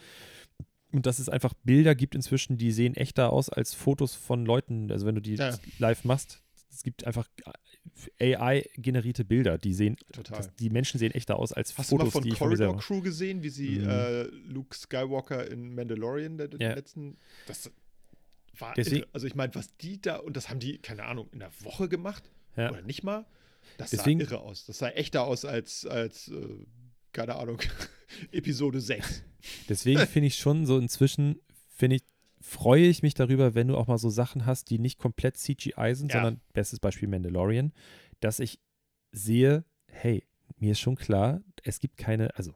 [0.93, 4.91] Und dass es einfach Bilder gibt inzwischen, die sehen echter aus als Fotos von Leuten.
[4.91, 5.57] Also wenn du die Ja.
[5.79, 6.43] live machst,
[6.73, 7.29] es gibt einfach
[8.21, 10.39] AI-generierte Bilder, die sehen, Total.
[10.39, 12.77] das, die Menschen sehen echter aus als Hast Fotos, die ich von Corridor.
[12.79, 13.89] Crew gesehen, wie sie Mhm.
[13.91, 16.75] äh, Luke Skywalker in Mandalorian, der, der Ja.
[16.75, 17.17] letzten,
[17.47, 17.71] das
[18.59, 19.07] war Deswegen-.
[19.13, 21.89] Also ich meine, was die da, und das haben die, keine Ahnung, in der Woche
[21.89, 22.71] gemacht Ja.
[22.71, 23.27] oder nicht mal,
[23.79, 24.65] das Deswegen- sah irre aus.
[24.67, 26.49] Das sah echter aus als, als äh,
[27.13, 27.59] keine Ahnung,
[28.33, 29.23] Episode 6.
[29.69, 32.03] Deswegen finde ich schon so inzwischen, finde ich,
[32.41, 35.95] freue ich mich darüber, wenn du auch mal so Sachen hast, die nicht komplett CGI
[35.95, 36.23] sind, Ja.
[36.23, 37.73] sondern bestes Beispiel Mandalorian,
[38.21, 38.59] dass ich
[39.13, 40.25] sehe, hey,
[40.59, 42.53] mir ist schon klar, es gibt keine, also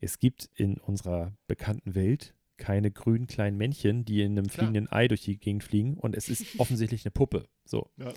[0.00, 4.66] es gibt in unserer bekannten Welt keine grünen kleinen Männchen, die in einem Klar.
[4.66, 7.48] fliegenden Ei durch die Gegend fliegen und es ist offensichtlich eine Puppe.
[7.64, 7.88] So.
[7.96, 8.12] Ja.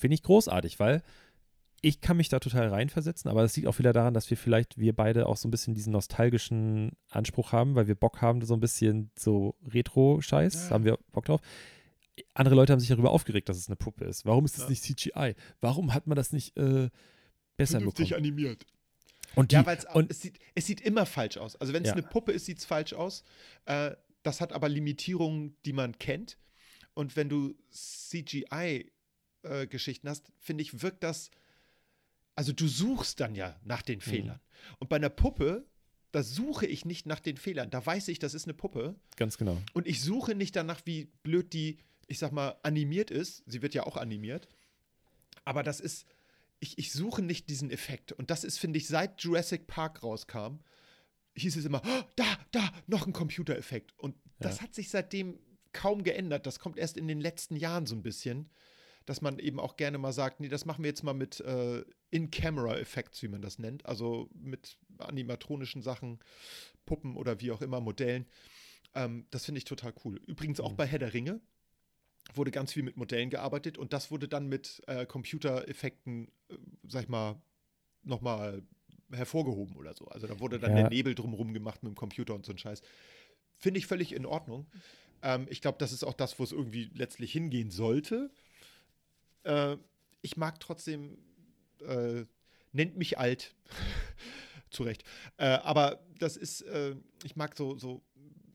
[0.00, 1.02] Finde ich großartig, weil
[1.82, 4.76] ich kann mich da total reinversetzen, aber es liegt auch wieder daran, dass wir vielleicht,
[4.78, 8.54] wir beide auch so ein bisschen diesen nostalgischen Anspruch haben, weil wir Bock haben, so
[8.54, 10.70] ein bisschen so Retro-Scheiß, Ja.
[10.70, 11.40] haben wir Bock drauf.
[12.34, 14.26] Andere Leute haben sich darüber aufgeregt, dass es eine Puppe ist.
[14.26, 14.68] Warum ist es Ja.
[14.70, 15.34] nicht CGI?
[15.60, 16.90] Warum hat man das nicht äh,
[17.56, 18.26] besser Vernünftig bekommen?
[18.26, 18.66] animiert.
[19.36, 19.78] Und die, Ja, weil
[20.08, 21.56] es sieht, es sieht immer falsch aus.
[21.56, 21.94] Also wenn es Ja.
[21.94, 23.22] eine Puppe ist, sieht es falsch aus.
[23.64, 23.92] Äh,
[24.22, 26.36] das hat aber Limitierungen, die man kennt.
[26.92, 27.54] Und wenn du
[29.42, 31.30] CGI-Geschichten hast, finde ich, wirkt das.
[32.36, 34.40] Also du suchst dann ja nach den Fehlern.
[34.78, 35.66] Und bei einer Puppe,
[36.12, 37.70] da suche ich nicht nach den Fehlern.
[37.70, 38.96] Da weiß ich, das ist eine Puppe.
[39.16, 39.58] ganz genau.
[39.74, 43.42] Und ich suche nicht danach, wie blöd die, ich sag mal, animiert ist.
[43.46, 44.48] Sie wird ja auch animiert.
[45.44, 46.06] Aber das ist,
[46.60, 48.12] ich, ich suche nicht diesen Effekt.
[48.12, 50.58] Und das ist, finde ich, seit Jurassic Park rauskam,
[51.36, 53.96] hieß es immer, "Oh, da, da, noch ein Computereffekt.
[53.98, 54.62] Und das Ja.
[54.64, 55.38] hat sich seitdem
[55.72, 56.46] kaum geändert.
[56.46, 58.50] Das kommt erst in den letzten Jahren so ein bisschen,
[59.10, 61.84] dass man eben auch gerne mal sagt, nee, das machen wir jetzt mal mit äh,
[62.10, 63.84] In-Camera-Effekts, wie man das nennt.
[63.84, 66.20] Also mit animatronischen Sachen,
[66.86, 68.24] Puppen oder wie auch immer, Modellen.
[68.94, 70.20] Ähm, das finde ich total cool.
[70.28, 70.76] Übrigens auch Mhm.
[70.76, 71.40] bei Herr der Ringe
[72.34, 76.54] wurde ganz viel mit Modellen gearbeitet und das wurde dann mit äh, Computereffekten, äh,
[76.86, 77.42] sag ich mal,
[78.04, 78.62] nochmal
[79.10, 80.04] hervorgehoben oder so.
[80.06, 80.82] Also da wurde dann Ja.
[80.82, 82.80] der Nebel drumherum gemacht mit dem Computer und so ein Scheiß.
[83.56, 84.70] Finde ich völlig in Ordnung.
[85.22, 88.30] Ähm, ich glaube, das ist auch das, wo es irgendwie letztlich hingehen sollte.
[89.44, 89.76] Äh,
[90.22, 91.18] ich mag trotzdem,
[91.86, 92.24] äh,
[92.72, 93.54] nennt mich alt,
[94.70, 95.04] zu Recht.
[95.38, 98.02] Äh, aber das ist, äh, ich mag so, so,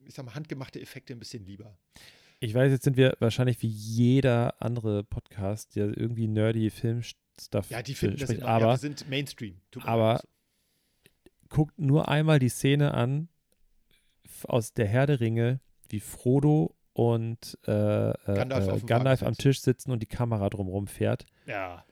[0.04, 1.76] ich sag mal, handgemachte Effekte ein bisschen lieber.
[2.40, 7.82] Ich weiß, jetzt sind wir wahrscheinlich wie jeder andere Podcast, der irgendwie nerdy Filmstuff Ja,
[7.82, 8.50] die finden das spricht, immer.
[8.50, 9.60] ja, aber wir sind Mainstream.
[9.82, 10.20] Aber-
[11.48, 13.28] guckt nur einmal die Szene an
[14.44, 19.34] aus der Herr der Ringe, wie Frodo und äh, äh, Gandalf äh, Gandalf am.
[19.36, 21.26] Tisch sitzen und die Kamera drumherum fährt.
[21.46, 21.84] Ja.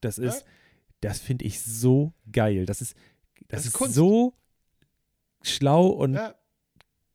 [0.00, 0.24] Das Ja.
[0.28, 0.44] ist,
[1.00, 2.66] das finde ich so geil.
[2.66, 2.96] Das ist,
[3.48, 4.34] das, Das ist ist so
[5.42, 6.34] schlau und ja.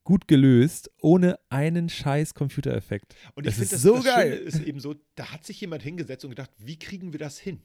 [0.06, 3.14] gut gelöst, ohne einen scheiß Computereffekt.
[3.36, 4.32] Und Das ich finde, das, so das geil.
[4.38, 7.38] Schöne ist eben so, da hat sich jemand hingesetzt und gedacht, wie kriegen wir das
[7.40, 7.62] hin?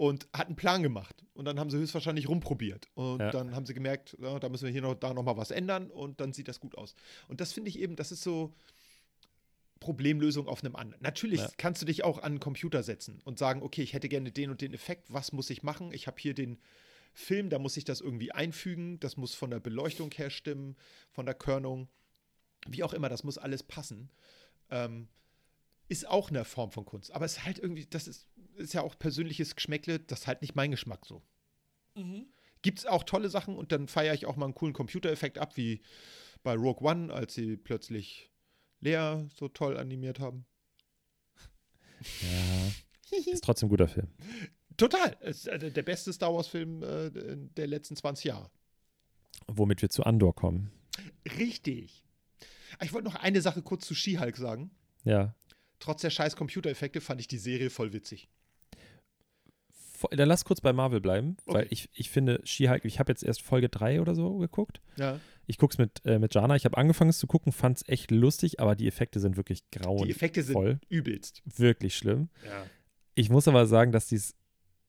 [0.00, 1.26] Und hat einen Plan gemacht.
[1.34, 2.88] Und dann haben sie höchstwahrscheinlich rumprobiert.
[2.94, 3.30] Und Ja.
[3.30, 5.90] dann haben sie gemerkt, ja, da müssen wir hier noch, da noch mal was ändern
[5.90, 6.94] und dann sieht das gut aus.
[7.28, 8.54] Und das finde ich eben, das ist so
[9.78, 11.02] Problemlösung auf einem anderen.
[11.02, 11.50] Natürlich Ja.
[11.58, 14.48] kannst du dich auch an einen Computer setzen und sagen, okay, ich hätte gerne den
[14.48, 15.92] und den Effekt, was muss ich machen?
[15.92, 16.58] Ich habe hier den
[17.12, 20.76] Film, da muss ich das irgendwie einfügen, das muss von der Beleuchtung her stimmen,
[21.10, 21.88] von der Körnung,
[22.66, 24.10] wie auch immer, das muss alles passen.
[24.70, 25.08] Ähm,
[25.88, 27.10] ist auch eine Form von Kunst.
[27.10, 30.42] Aber es ist halt irgendwie, das ist, ist ja auch persönliches Geschmäckle, das ist halt
[30.42, 31.22] nicht mein Geschmack so.
[32.62, 35.56] Gibt es auch tolle Sachen und dann feiere ich auch mal einen coolen Computereffekt ab,
[35.56, 35.82] wie
[36.42, 38.30] bei Rogue One, als sie plötzlich
[38.80, 40.46] Lea so toll animiert haben.
[42.22, 43.18] Ja.
[43.32, 44.08] Ist trotzdem ein guter Film.
[44.76, 45.16] Total.
[45.20, 48.50] Ist äh, der beste Star Wars-Film äh, der letzten 20 Jahre.
[49.46, 50.70] Womit wir zu Andor kommen.
[51.38, 52.04] Richtig.
[52.78, 54.70] Ah, Ich wollte noch eine Sache kurz zu She-Hulk sagen.
[55.04, 55.34] Ja.
[55.80, 58.28] Trotz der scheiß Computereffekte fand ich die Serie voll witzig.
[60.10, 61.68] Dann lass kurz bei Marvel bleiben, weil Okay.
[61.70, 64.80] ich, ich finde, She-Hulk, ich habe jetzt erst Folge 3 oder so geguckt.
[64.96, 65.18] Ja.
[65.46, 66.54] Ich gucke es mit, äh, mit Jana.
[66.56, 69.68] Ich habe angefangen es zu gucken, fand es echt lustig, aber die Effekte sind wirklich
[69.70, 70.80] grau Die Effekte sind voll.
[70.88, 71.42] übelst.
[71.44, 72.28] Wirklich schlimm.
[72.46, 72.64] Ja.
[73.16, 74.34] Ich muss aber sagen, dass die es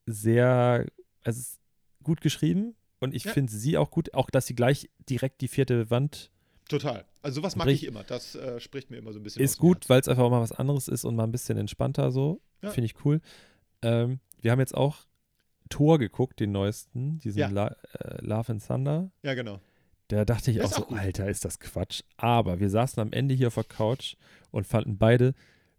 [0.05, 0.85] sehr,
[1.23, 1.59] also es ist
[2.03, 3.31] gut geschrieben und ich Ja.
[3.33, 6.29] finde sie auch gut, auch dass sie gleich direkt die vierte Wand
[6.69, 7.03] Total.
[7.21, 8.03] Also sowas mag Sprich- ich immer.
[8.05, 10.39] Das äh, spricht mir immer so ein bisschen ist gut, weil es einfach auch mal
[10.39, 12.39] was anderes ist und mal ein bisschen entspannter so.
[12.61, 12.69] Ja.
[12.69, 13.19] Finde ich cool.
[13.81, 14.97] Ähm, wir haben jetzt auch
[15.69, 17.47] Tor geguckt, den neuesten, diesen Ja.
[17.49, 17.67] La
[17.99, 19.11] äh, Love and Thunder.
[19.23, 19.59] Ja, genau.
[20.09, 20.91] Da dachte ich Das auch so, auch.
[20.99, 22.01] Alter, ist das Quatsch.
[22.17, 24.15] Aber wir saßen am Ende hier auf der Couch
[24.51, 25.33] und fanden beide,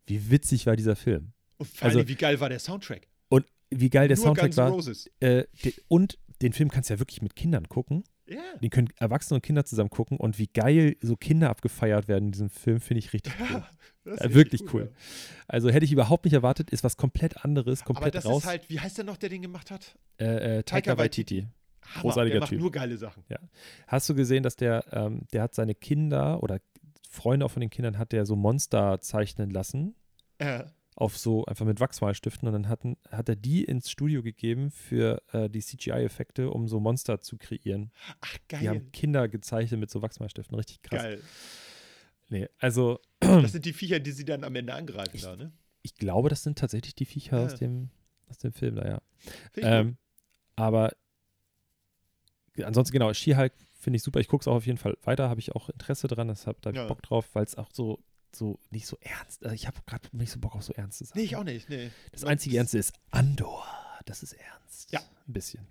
[0.06, 1.32] wie witzig war dieser Film.
[1.58, 3.08] Und vor allem, Also- wie geil war der Soundtrack?
[3.28, 4.78] Und wie geil der Nur Soundtrack war.
[5.20, 8.04] Äh, de, und den Film kannst du ja wirklich mit Kindern gucken.
[8.33, 8.59] Ja.
[8.61, 12.33] Den können Erwachsene und Kinder zusammen gucken und wie geil so Kinder abgefeiert werden in
[12.33, 13.62] diesem Film, finde ich richtig cool.
[14.05, 14.91] Ja, richtig wirklich gut, cool.
[14.93, 14.97] ja.
[15.49, 18.43] Also hätte ich überhaupt nicht erwartet, ist was komplett anderes, Aber komplett das raus.
[18.43, 19.97] ist halt, wie heißt der noch, der den gemacht hat?
[20.18, 20.24] äh,
[20.59, 21.47] äh, Taika Taika Waititi.
[21.85, 22.61] Hammer, Großartiger der macht Typ.
[22.61, 23.24] nur geile Sachen.
[23.89, 26.61] Hast du gesehen, dass der, ähm, der hat seine Kinder oder
[27.11, 29.95] Freunde auch von den Kindern hat der so Monster zeichnen lassen,
[30.39, 30.64] Äh,
[30.95, 35.22] auf so einfach mit Wachsmalstiften und dann hatten, hat er die ins Studio gegeben für
[35.32, 37.90] äh, die CGI-Effekte, um so Monster zu kreieren.
[38.20, 38.68] ach, Die geil.
[38.68, 41.03] haben Kinder gezeichnet mit so Wachsmalstiften, richtig krass.
[41.03, 41.22] Geil.
[42.28, 45.53] Nee, also Das sind die Viecher, die sie dann am Ende angreifen Ich- da, ne?
[45.82, 47.45] ich glaube, das sind tatsächlich die Viecher Ja.
[47.47, 47.90] aus, dem,
[48.28, 49.03] aus dem Film da, ja.
[49.57, 49.97] Ähm,
[50.57, 50.93] aber
[52.62, 54.20] ansonsten, genau, She-Hulk finde ich super.
[54.20, 56.68] Ich gucke es auch auf jeden Fall weiter, habe ich auch Interesse dran, deshalb da
[56.68, 56.86] habe ich Ja.
[56.88, 57.99] Bock drauf, weil es auch so,
[58.37, 61.18] so nicht so ernst, also ich habe gerade nicht so Bock auf so ernste Sachen.
[61.18, 61.68] nee, ich auch nicht.
[61.68, 61.91] Nee.
[62.12, 63.66] Das einzige Ernste ist Andor.
[64.07, 64.91] Das ist ernst.
[64.91, 65.01] Ja.
[65.28, 65.66] Ein bisschen.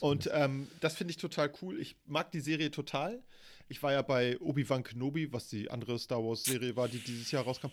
[0.00, 1.80] Und ähm, das finde ich total cool.
[1.80, 3.22] Ich mag die Serie total.
[3.68, 7.44] Ich war ja bei Obi-Wan Kenobi, was die andere Star Wars-Serie war, die dieses Jahr
[7.44, 7.68] rauskam.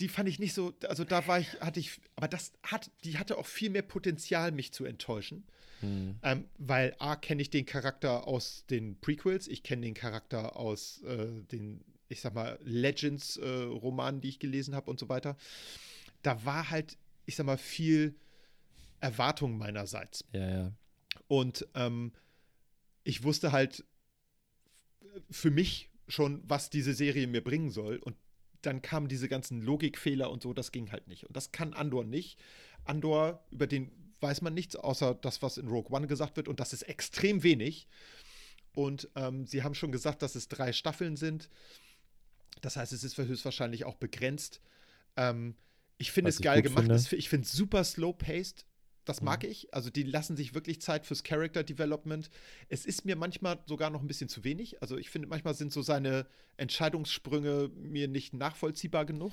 [0.00, 3.18] Die fand ich nicht so, also da war ich, hatte ich, aber das hat, die
[3.18, 5.46] hatte auch viel mehr Potenzial, mich zu enttäuschen.
[5.80, 6.16] Hm.
[6.22, 11.02] Ähm, weil A, kenne ich den Charakter aus den Prequels, ich kenne den Charakter aus
[11.02, 15.36] äh, den, ich sag mal, Legends-Romanen, die ich gelesen habe und so weiter.
[16.22, 18.14] Da war halt, ich sag mal, viel
[19.00, 20.24] Erwartung meinerseits.
[20.32, 20.72] Ja, ja.
[21.28, 22.12] Und ähm,
[23.04, 23.84] ich wusste halt
[25.30, 27.96] für mich schon, was diese Serie mir bringen soll.
[27.96, 28.16] Und
[28.62, 31.24] dann kamen diese ganzen Logikfehler und so, das ging halt nicht.
[31.24, 32.38] Und das kann Andor nicht.
[32.84, 33.90] Andor, über den
[34.20, 36.48] weiß man nichts, außer das, was in Rogue One gesagt wird.
[36.48, 37.86] Und das ist extrem wenig.
[38.74, 41.48] Und ähm, sie haben schon gesagt, dass es drei Staffeln sind.
[42.60, 44.60] Das heißt, es ist höchstwahrscheinlich auch begrenzt.
[45.16, 45.54] Ähm,
[45.98, 46.84] ich finde es geil gemacht.
[46.86, 47.16] finde.
[47.16, 48.64] Ich finde es super slow-paced.
[49.04, 49.50] Das mag Mhm.
[49.50, 49.72] ich.
[49.72, 52.28] Also die lassen sich wirklich Zeit fürs Character Development.
[52.68, 54.82] Es ist mir manchmal sogar noch ein bisschen zu wenig.
[54.82, 56.26] Also ich finde, manchmal sind so seine
[56.56, 59.32] Entscheidungssprünge mir nicht nachvollziehbar genug.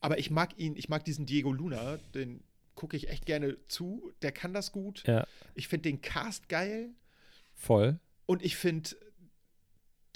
[0.00, 2.42] Aber ich mag ihn, ich mag diesen Diego Luna, den
[2.74, 4.12] gucke ich echt gerne zu.
[4.22, 5.04] Der kann das gut.
[5.06, 6.90] Ja, Ich finde den Cast geil.
[7.54, 8.00] voll.
[8.26, 8.90] Und ich finde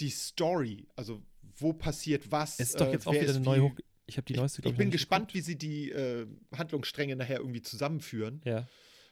[0.01, 1.23] die Story, also
[1.59, 2.59] wo passiert was.
[2.61, 3.75] Es ist doch äh, jetzt auch wer wieder eine neue Hoch.
[4.07, 5.35] Ich habe die neueste, Ich, ich bin gespannt, geguckt.
[5.35, 6.27] wie sie die äh,
[6.57, 8.41] Handlungsstränge nachher irgendwie zusammenführen.
[8.45, 8.69] Ja.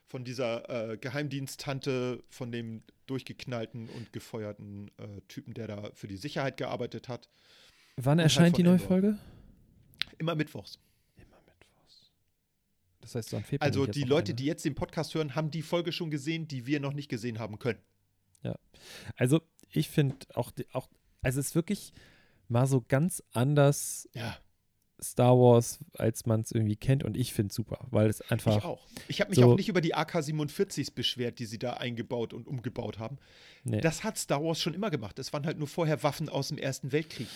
[0.07, 6.17] Von dieser äh, Geheimdiensttante, von dem durchgeknallten und gefeuerten äh, Typen, der da für die
[6.17, 7.29] Sicherheit gearbeitet hat.
[7.97, 8.89] Wann halt erscheint die von neue Endor.
[8.89, 9.19] Folge?
[10.19, 10.79] Immer mittwochs.
[11.17, 12.13] Immer mittwochs.
[13.01, 13.67] Das heißt, so am Februar.
[13.67, 14.37] Also die Leute, eine.
[14.37, 17.39] die jetzt den Podcast hören, haben die Folge schon gesehen, die wir noch nicht gesehen
[17.39, 17.81] haben können.
[19.17, 19.41] Also
[19.71, 20.89] ich finde auch, die- auch,
[21.23, 21.93] also es ist wirklich
[22.49, 24.37] mal so ganz anders Ja,
[25.03, 28.57] Star Wars, als man es irgendwie kennt und ich finde es super, weil es einfach,
[28.59, 28.87] ich auch.
[29.09, 32.47] Ich habe mich so- auch nicht über die AK-47s beschwert, die sie da eingebaut und
[32.47, 33.19] umgebaut haben.
[33.65, 35.19] nee, Das hat Star Wars schon immer gemacht.
[35.19, 37.27] Es waren halt nur vorher Waffen aus dem Ersten Weltkrieg.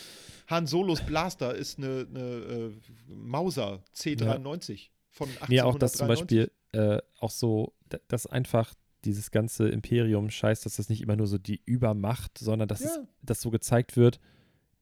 [0.47, 2.71] Han Solos Blaster ist eine, eine äh,
[3.07, 5.49] Mauser C93 von 1893.
[5.49, 8.73] nee, auch das zum Beispiel, äh, auch so, da- dass einfach
[9.05, 12.95] dieses ganze Imperium scheißt, dass das nicht immer nur so die Übermacht, sondern dass es
[12.95, 13.07] Ja.
[13.21, 14.19] dass so gezeigt wird,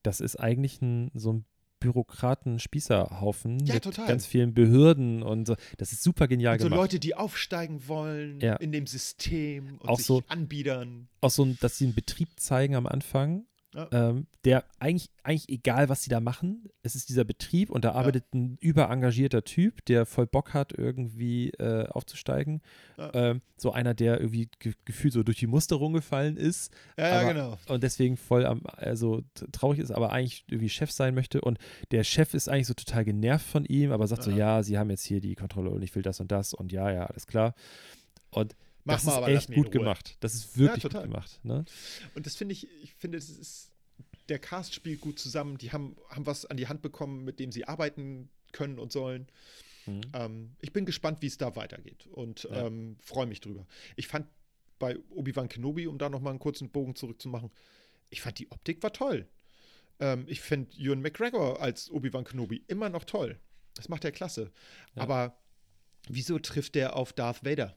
[0.08, 1.46] das ist eigentlich ein, so ein
[1.80, 4.08] Bürokraten-Spießerhaufen Ja, mit total.
[4.08, 5.56] ganz vielen Behörden und so.
[5.78, 6.80] Das ist super genial Und so gemacht.
[6.80, 8.56] Leute, die aufsteigen wollen Ja.
[8.56, 11.08] in dem System und Auch sich so- anbiedern.
[11.22, 13.46] auch so, dass sie einen Betrieb zeigen am Anfang,
[13.78, 13.88] Ja.
[13.92, 17.92] ähm, der eigentlich, eigentlich egal, was sie da machen, es ist dieser Betrieb und da
[17.92, 22.62] arbeitet ein überengagierter Typ, der voll Bock hat, irgendwie äh, aufzusteigen.
[22.98, 23.12] Ja.
[23.14, 27.20] Ähm, so einer, der irgendwie ge gefühlt so durch die Musterung gefallen ist Ja, ja,
[27.22, 27.58] aber- genau.
[27.68, 29.22] und deswegen voll am, also
[29.52, 31.42] traurig ist, aber eigentlich irgendwie Chef sein möchte.
[31.42, 31.60] Und
[31.92, 34.38] der Chef ist eigentlich so total genervt von ihm, aber sagt so, Ja.
[34.58, 36.92] ja, sie haben jetzt hier die Kontrolle und ich will das und das und ja,
[36.92, 37.54] ja, alles klar.
[38.32, 38.56] Und
[38.88, 40.18] Mach das mal, ist aber echt gut gemacht.
[40.20, 41.08] Das ist wirklich gut total.
[41.08, 41.40] gemacht.
[41.44, 41.66] Ne?
[42.16, 43.72] Und das finde ich, ich finde, es ist,
[44.30, 45.58] der Cast spielt gut zusammen.
[45.58, 49.28] Die haben, haben was an die Hand bekommen, mit dem sie arbeiten können und sollen.
[49.86, 50.02] Mhm.
[50.14, 52.68] Ähm, ich bin gespannt, wie es da weitergeht und Ja.
[52.68, 53.66] ähm, freue mich drüber.
[53.96, 54.28] Ich fand
[54.80, 57.52] bei Obi-Wan Kenobi, um da nochmal einen kurzen Bogen zurückzumachen,
[58.10, 59.28] ich fand die Optik war toll.
[60.00, 63.40] Ähm, ich finde Ewan McGregor als Obi-Wan Kenobi immer noch toll.
[63.74, 64.52] Das macht er klasse.
[64.96, 65.04] Ja.
[65.04, 65.38] Aber
[66.08, 67.76] wieso trifft der auf Darth Vader?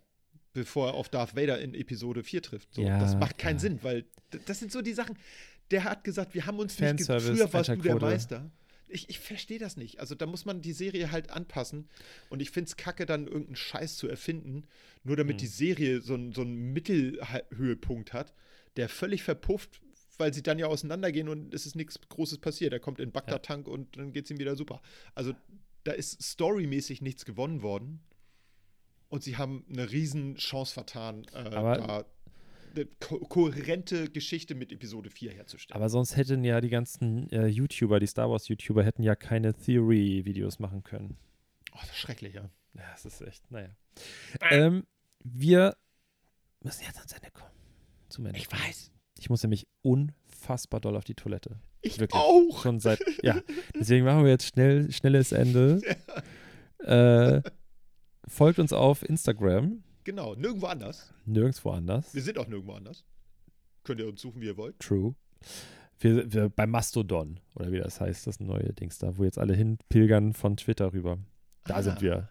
[0.52, 2.74] Bevor er auf Darth Vader in Episode 4 trifft.
[2.74, 3.60] So, Ja, das macht keinen ja.
[3.60, 4.04] Sinn, weil
[4.46, 5.16] das sind so die Sachen.
[5.70, 7.94] Der hat gesagt, wir haben uns nicht Fanservice, früher warst du der.
[7.96, 8.50] Meister.
[8.88, 10.00] Ich, ich verstehe das nicht.
[10.00, 11.88] Also da muss man die Serie halt anpassen.
[12.28, 14.64] Und ich finde es kacke, dann irgendeinen Scheiß zu erfinden,
[15.04, 15.38] nur damit Mhm.
[15.38, 18.32] die Serie so, einen- so einen Mittelhöhepunkt hat,
[18.76, 19.80] der völlig verpufft,
[20.18, 22.72] weil sie dann ja auseinandergehen und es ist nichts Großes passiert.
[22.72, 24.82] Er kommt in Bagdad-Tank und dann geht es ihm wieder super.
[25.14, 25.34] Also
[25.84, 28.00] da ist storymäßig nichts gewonnen worden.
[29.10, 32.04] Und sie haben eine riesen Chance vertan, äh, Aber- da
[32.76, 35.74] eine ko kohärente Geschichte mit Episode 4 herzustellen.
[35.76, 40.60] Aber sonst hätten ja die ganzen äh, YouTuber, die Star Wars-YouTuber, hätten ja keine Theory-Videos
[40.60, 41.16] machen können.
[41.72, 42.48] oh, das ist schrecklich, ja.
[42.74, 43.70] Ja, das ist echt, naja.
[44.50, 44.86] Ähm,
[45.24, 45.76] wir
[46.62, 47.50] müssen jetzt ans Ende kommen.
[48.08, 48.38] Zum Ende.
[48.38, 48.92] Ich weiß.
[49.18, 51.58] Ich muss nämlich unfassbar doll auf die Toilette.
[51.82, 52.20] Ich Wirklich.
[52.20, 52.62] auch.
[52.62, 53.40] Schon seit, ja.
[53.74, 55.80] Deswegen machen wir jetzt schnell, schnelles Ende.
[56.82, 57.42] Äh,
[58.30, 61.12] folgt uns auf Instagram, Genau, nirgendwo anders.
[61.26, 62.14] nirgendwo anders.
[62.14, 63.04] Wir sind auch nirgendwo anders.
[63.84, 64.78] Könnt ihr uns suchen, wie ihr wollt.
[64.78, 65.14] True.
[65.98, 69.54] Wir, wir bei Mastodon, oder wie das heißt, das neue Dings da, wo jetzt alle
[69.54, 71.18] hinpilgern von Twitter rüber.
[71.64, 71.82] Da Ah.
[71.82, 72.30] sind wir.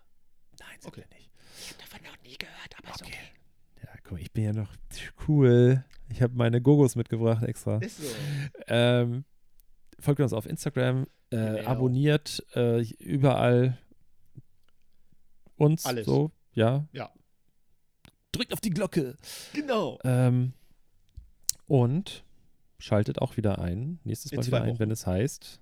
[0.60, 1.04] Nein, sind Okay.
[1.08, 1.32] wir nicht.
[1.62, 3.12] Ich habe davon noch nie gehört, aber ist Okay.
[3.14, 3.84] okay.
[3.84, 4.74] Ja, guck mal, ich bin ja noch
[5.28, 5.86] cool.
[6.12, 7.78] Ich habe meine Gogos mitgebracht extra.
[7.78, 8.16] Ist so.
[8.68, 9.26] Ähm,
[10.00, 11.68] folgt uns auf Instagram, äh, Genau.
[11.70, 13.78] abonniert äh, überall
[15.60, 16.05] uns Alles.
[16.05, 16.88] so, ja.
[16.91, 17.12] Ja.
[18.32, 19.18] Drückt auf die Glocke.
[19.53, 19.99] Genau.
[20.03, 20.53] Ähm,
[21.68, 22.24] und
[22.78, 25.60] schaltet auch wieder ein, nächstes Mal wieder ein, wenn es heißt.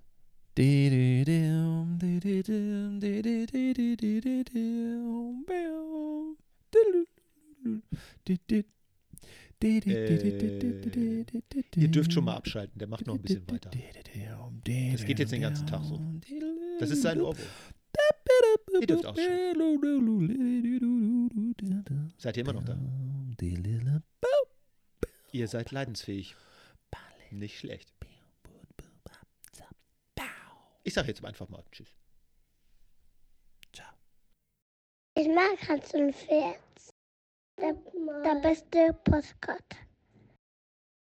[11.76, 13.70] Ihr dürft schon mal abschalten, der macht noch ein bisschen weiter.
[14.92, 16.00] Das geht jetzt den ganzen Tag so.
[16.80, 17.46] Das ist sein Ohrwurm.
[18.80, 19.16] Ihr dürft auch
[22.18, 22.78] Seid ihr immer noch da?
[25.32, 26.36] Ihr seid leidensfähig.
[27.32, 27.92] Nicht schlecht.
[30.84, 31.94] Ich sag jetzt einfach mal Tschüss.
[35.16, 36.60] Ich mag Hans und Pferd.
[37.60, 39.87] Der, der beste Postkarte.